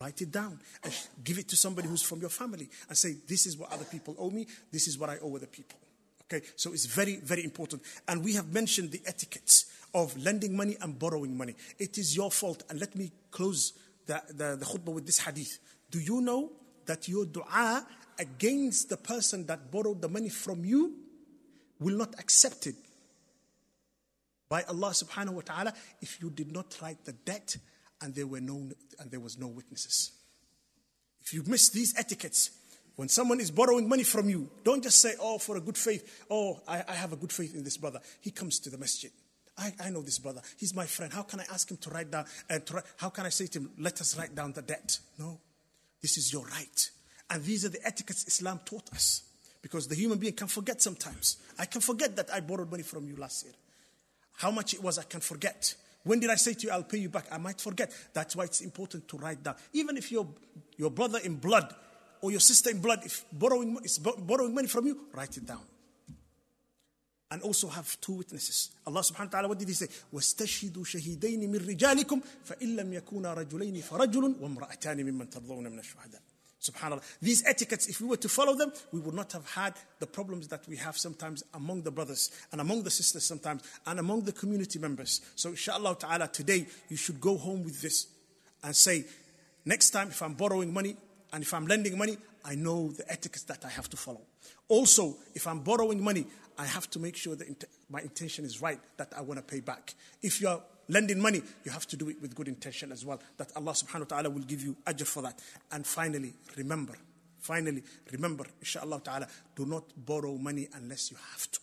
Write 0.00 0.22
it 0.22 0.32
down 0.32 0.58
and 0.82 0.92
give 1.22 1.38
it 1.38 1.48
to 1.48 1.56
somebody 1.56 1.86
who's 1.86 2.02
from 2.02 2.20
your 2.20 2.30
family 2.30 2.68
and 2.88 2.96
say, 2.96 3.16
This 3.28 3.46
is 3.46 3.56
what 3.58 3.70
other 3.72 3.84
people 3.84 4.14
owe 4.18 4.30
me, 4.30 4.46
this 4.72 4.88
is 4.88 4.98
what 4.98 5.10
I 5.10 5.18
owe 5.22 5.36
other 5.36 5.46
people. 5.46 5.78
Okay, 6.24 6.46
so 6.56 6.72
it's 6.72 6.86
very, 6.86 7.16
very 7.16 7.44
important. 7.44 7.82
And 8.06 8.24
we 8.24 8.34
have 8.34 8.52
mentioned 8.52 8.92
the 8.92 9.02
etiquettes 9.04 9.66
of 9.92 10.16
lending 10.16 10.56
money 10.56 10.76
and 10.80 10.96
borrowing 10.96 11.36
money. 11.36 11.56
It 11.78 11.98
is 11.98 12.16
your 12.16 12.30
fault. 12.30 12.62
And 12.70 12.78
let 12.78 12.94
me 12.94 13.10
close 13.32 13.72
the, 14.06 14.22
the, 14.28 14.56
the 14.56 14.64
khutbah 14.64 14.94
with 14.94 15.06
this 15.06 15.18
hadith. 15.18 15.58
Do 15.90 15.98
you 15.98 16.20
know 16.20 16.52
that 16.86 17.08
your 17.08 17.26
dua 17.26 17.84
against 18.18 18.88
the 18.88 18.96
person 18.96 19.46
that 19.46 19.70
borrowed 19.70 20.00
the 20.00 20.08
money 20.08 20.28
from 20.28 20.64
you 20.64 20.94
will 21.80 21.96
not 21.96 22.14
accept 22.18 22.66
it 22.68 22.76
by 24.48 24.62
Allah 24.64 24.90
subhanahu 24.90 25.32
wa 25.32 25.42
ta'ala 25.42 25.72
if 26.00 26.20
you 26.22 26.30
did 26.30 26.52
not 26.52 26.76
write 26.80 27.04
the 27.04 27.12
debt 27.12 27.56
and 28.00 28.14
there 28.14 28.26
were 28.26 28.40
no 28.40 28.70
and 28.98 29.10
there 29.10 29.20
was 29.20 29.38
no 29.38 29.48
witnesses. 29.48 30.12
If 31.22 31.34
you 31.34 31.42
miss 31.46 31.68
these 31.68 31.94
etiquettes, 31.98 32.50
when 32.96 33.08
someone 33.08 33.40
is 33.40 33.50
borrowing 33.50 33.88
money 33.88 34.02
from 34.02 34.28
you, 34.28 34.48
don't 34.64 34.82
just 34.82 35.00
say, 35.00 35.14
Oh, 35.20 35.38
for 35.38 35.56
a 35.56 35.60
good 35.60 35.78
faith, 35.78 36.24
oh, 36.30 36.60
I, 36.66 36.82
I 36.88 36.94
have 36.94 37.12
a 37.12 37.16
good 37.16 37.32
faith 37.32 37.54
in 37.54 37.64
this 37.64 37.76
brother. 37.76 38.00
He 38.20 38.30
comes 38.30 38.58
to 38.60 38.70
the 38.70 38.78
masjid. 38.78 39.10
I, 39.56 39.72
I 39.84 39.90
know 39.90 40.02
this 40.02 40.18
brother. 40.18 40.40
He's 40.58 40.74
my 40.74 40.86
friend. 40.86 41.12
How 41.12 41.22
can 41.22 41.40
I 41.40 41.44
ask 41.52 41.70
him 41.70 41.76
to 41.78 41.90
write 41.90 42.10
down? 42.10 42.24
Uh, 42.48 42.58
how 42.96 43.10
can 43.10 43.26
I 43.26 43.28
say 43.28 43.46
to 43.48 43.60
him, 43.60 43.70
let 43.78 44.00
us 44.00 44.18
write 44.18 44.34
down 44.34 44.52
the 44.52 44.62
debt? 44.62 44.98
No. 45.18 45.38
This 46.00 46.16
is 46.16 46.32
your 46.32 46.44
right. 46.46 46.90
And 47.28 47.44
these 47.44 47.64
are 47.64 47.68
the 47.68 47.86
etiquettes 47.86 48.26
Islam 48.26 48.60
taught 48.64 48.90
us. 48.92 49.22
Because 49.62 49.86
the 49.86 49.94
human 49.94 50.18
being 50.18 50.32
can 50.32 50.48
forget 50.48 50.80
sometimes. 50.80 51.36
I 51.58 51.66
can 51.66 51.82
forget 51.82 52.16
that 52.16 52.32
I 52.32 52.40
borrowed 52.40 52.70
money 52.70 52.82
from 52.82 53.06
you 53.06 53.16
last 53.16 53.44
year. 53.44 53.52
How 54.34 54.50
much 54.50 54.72
it 54.72 54.82
was, 54.82 54.98
I 54.98 55.02
can 55.02 55.20
forget. 55.20 55.74
When 56.03 56.19
did 56.19 56.29
I 56.29 56.35
say 56.35 56.53
to 56.53 56.67
you, 56.67 56.71
I'll 56.71 56.83
pay 56.83 56.99
you 56.99 57.09
back? 57.09 57.25
I 57.31 57.37
might 57.37 57.59
forget. 57.59 57.91
That's 58.13 58.35
why 58.35 58.43
it's 58.43 58.61
important 58.61 59.07
to 59.07 59.17
write 59.17 59.41
down. 59.43 59.55
Even 59.73 59.97
if 59.97 60.11
your, 60.11 60.27
your 60.77 60.91
brother 60.91 61.19
in 61.23 61.35
blood 61.35 61.73
or 62.21 62.31
your 62.31 62.39
sister 62.39 62.69
in 62.69 62.79
blood, 62.79 62.99
if 63.03 63.25
borrowing, 63.31 63.77
is 63.83 63.97
borrowing 63.97 64.53
money 64.53 64.67
from 64.67 64.85
you, 64.85 65.07
write 65.13 65.35
it 65.37 65.45
down. 65.47 65.61
and 67.31 67.41
also 67.41 67.67
have 67.67 67.99
two 67.99 68.13
witnesses. 68.13 68.71
Allah 68.85 69.01
subhanahu 69.01 69.25
wa 69.25 69.31
ta'ala, 69.31 69.47
what 69.47 69.59
did 69.59 69.67
He 69.67 69.73
say? 69.73 69.87
وَاسْتَشْهِدُوا 70.13 70.85
شَهِيدَيْنِ 70.85 71.49
مِنْ 71.49 71.59
رِجَالِكُمْ 71.67 72.21
فَإِن 72.45 72.75
لَمْ 72.75 72.93
يَكُونَا 72.93 73.33
رَجُلَيْنِ 73.33 73.81
فَرَجُلٌ 73.81 74.35
وَامْرَأَتَانِ 74.41 75.03
مِمَّنْ 75.03 75.29
تَرْضَوْنَ 75.29 75.67
مِنَ 75.67 75.79
الشُّهَدَاءِ 75.79 76.28
Subhanallah. 76.60 77.02
These 77.22 77.46
etiquettes, 77.46 77.88
if 77.88 78.00
we 78.00 78.08
were 78.08 78.18
to 78.18 78.28
follow 78.28 78.54
them, 78.54 78.72
we 78.92 79.00
would 79.00 79.14
not 79.14 79.32
have 79.32 79.48
had 79.48 79.74
the 79.98 80.06
problems 80.06 80.48
that 80.48 80.68
we 80.68 80.76
have 80.76 80.96
sometimes 80.96 81.42
among 81.54 81.82
the 81.82 81.90
brothers 81.90 82.30
and 82.52 82.60
among 82.60 82.82
the 82.82 82.90
sisters 82.90 83.24
sometimes 83.24 83.62
and 83.86 83.98
among 83.98 84.22
the 84.22 84.32
community 84.32 84.78
members. 84.78 85.22
So, 85.36 85.50
inshallah 85.50 85.96
ta'ala, 85.98 86.28
today 86.28 86.66
you 86.90 86.96
should 86.96 87.20
go 87.20 87.38
home 87.38 87.64
with 87.64 87.80
this 87.80 88.08
and 88.62 88.76
say, 88.76 89.06
next 89.64 89.90
time 89.90 90.08
if 90.08 90.20
I'm 90.20 90.34
borrowing 90.34 90.72
money 90.72 90.96
and 91.32 91.42
if 91.42 91.54
I'm 91.54 91.66
lending 91.66 91.96
money, 91.96 92.18
I 92.44 92.56
know 92.56 92.88
the 92.88 93.10
etiquettes 93.10 93.44
that 93.44 93.64
I 93.64 93.68
have 93.68 93.88
to 93.90 93.96
follow. 93.96 94.20
Also, 94.68 95.16
if 95.34 95.46
I'm 95.46 95.60
borrowing 95.60 96.02
money, 96.02 96.26
I 96.58 96.66
have 96.66 96.90
to 96.90 96.98
make 96.98 97.16
sure 97.16 97.36
that 97.36 97.64
my 97.88 98.00
intention 98.02 98.44
is 98.44 98.60
right, 98.60 98.78
that 98.98 99.12
I 99.16 99.22
want 99.22 99.38
to 99.38 99.42
pay 99.42 99.60
back. 99.60 99.94
If 100.20 100.42
you're 100.42 100.62
lending 100.89 101.19
money, 101.19 101.41
you 101.63 101.71
have 101.71 101.87
to 101.87 101.97
do 101.97 102.09
it 102.09 102.21
with 102.21 102.35
good 102.35 102.47
intention 102.47 102.91
as 102.91 103.05
well, 103.05 103.19
that 103.37 103.51
Allah 103.55 103.71
subhanahu 103.71 104.01
wa 104.01 104.05
ta'ala 104.05 104.29
will 104.29 104.43
give 104.43 104.61
you 104.61 104.75
ajr 104.85 105.05
for 105.05 105.21
that. 105.23 105.39
And 105.71 105.85
finally, 105.85 106.33
remember, 106.57 106.93
finally, 107.39 107.83
remember, 108.11 108.45
inshallah 108.59 109.01
ta'ala, 109.03 109.27
do 109.55 109.65
not 109.65 109.83
borrow 109.97 110.37
money 110.37 110.67
unless 110.73 111.11
you 111.11 111.17
have 111.31 111.49
to. 111.51 111.59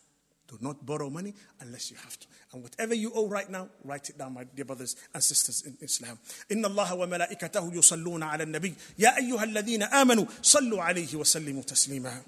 Do 0.49 0.59
not 0.61 0.85
borrow 0.85 1.09
money 1.09 1.33
unless 1.61 1.91
you 1.91 1.97
have 1.97 2.19
to. 2.21 2.27
And 2.53 2.63
whatever 2.63 2.95
you 2.95 3.11
owe 3.15 3.27
right 3.27 3.49
now, 3.49 3.69
write 3.85 4.11
it 4.11 4.19
down, 4.19 4.35
my 4.35 4.45
dear 4.45 4.67
brothers 4.67 4.97
and 5.15 5.23
sisters 5.25 5.63
in 5.63 5.79
Islam. 5.81 6.19
إن 6.51 6.65
الله 6.65 6.95
وملائكته 6.95 7.75
يصلون 7.75 8.23
على 8.23 8.43
النبي 8.43 8.75
يا 8.99 9.17
أيها 9.17 9.45
الذين 9.45 9.83
آمنوا 9.83 10.27
صلوا 10.43 10.83
عليه 10.83 11.17
وسلموا 11.17 11.63
تسليما 11.63 12.23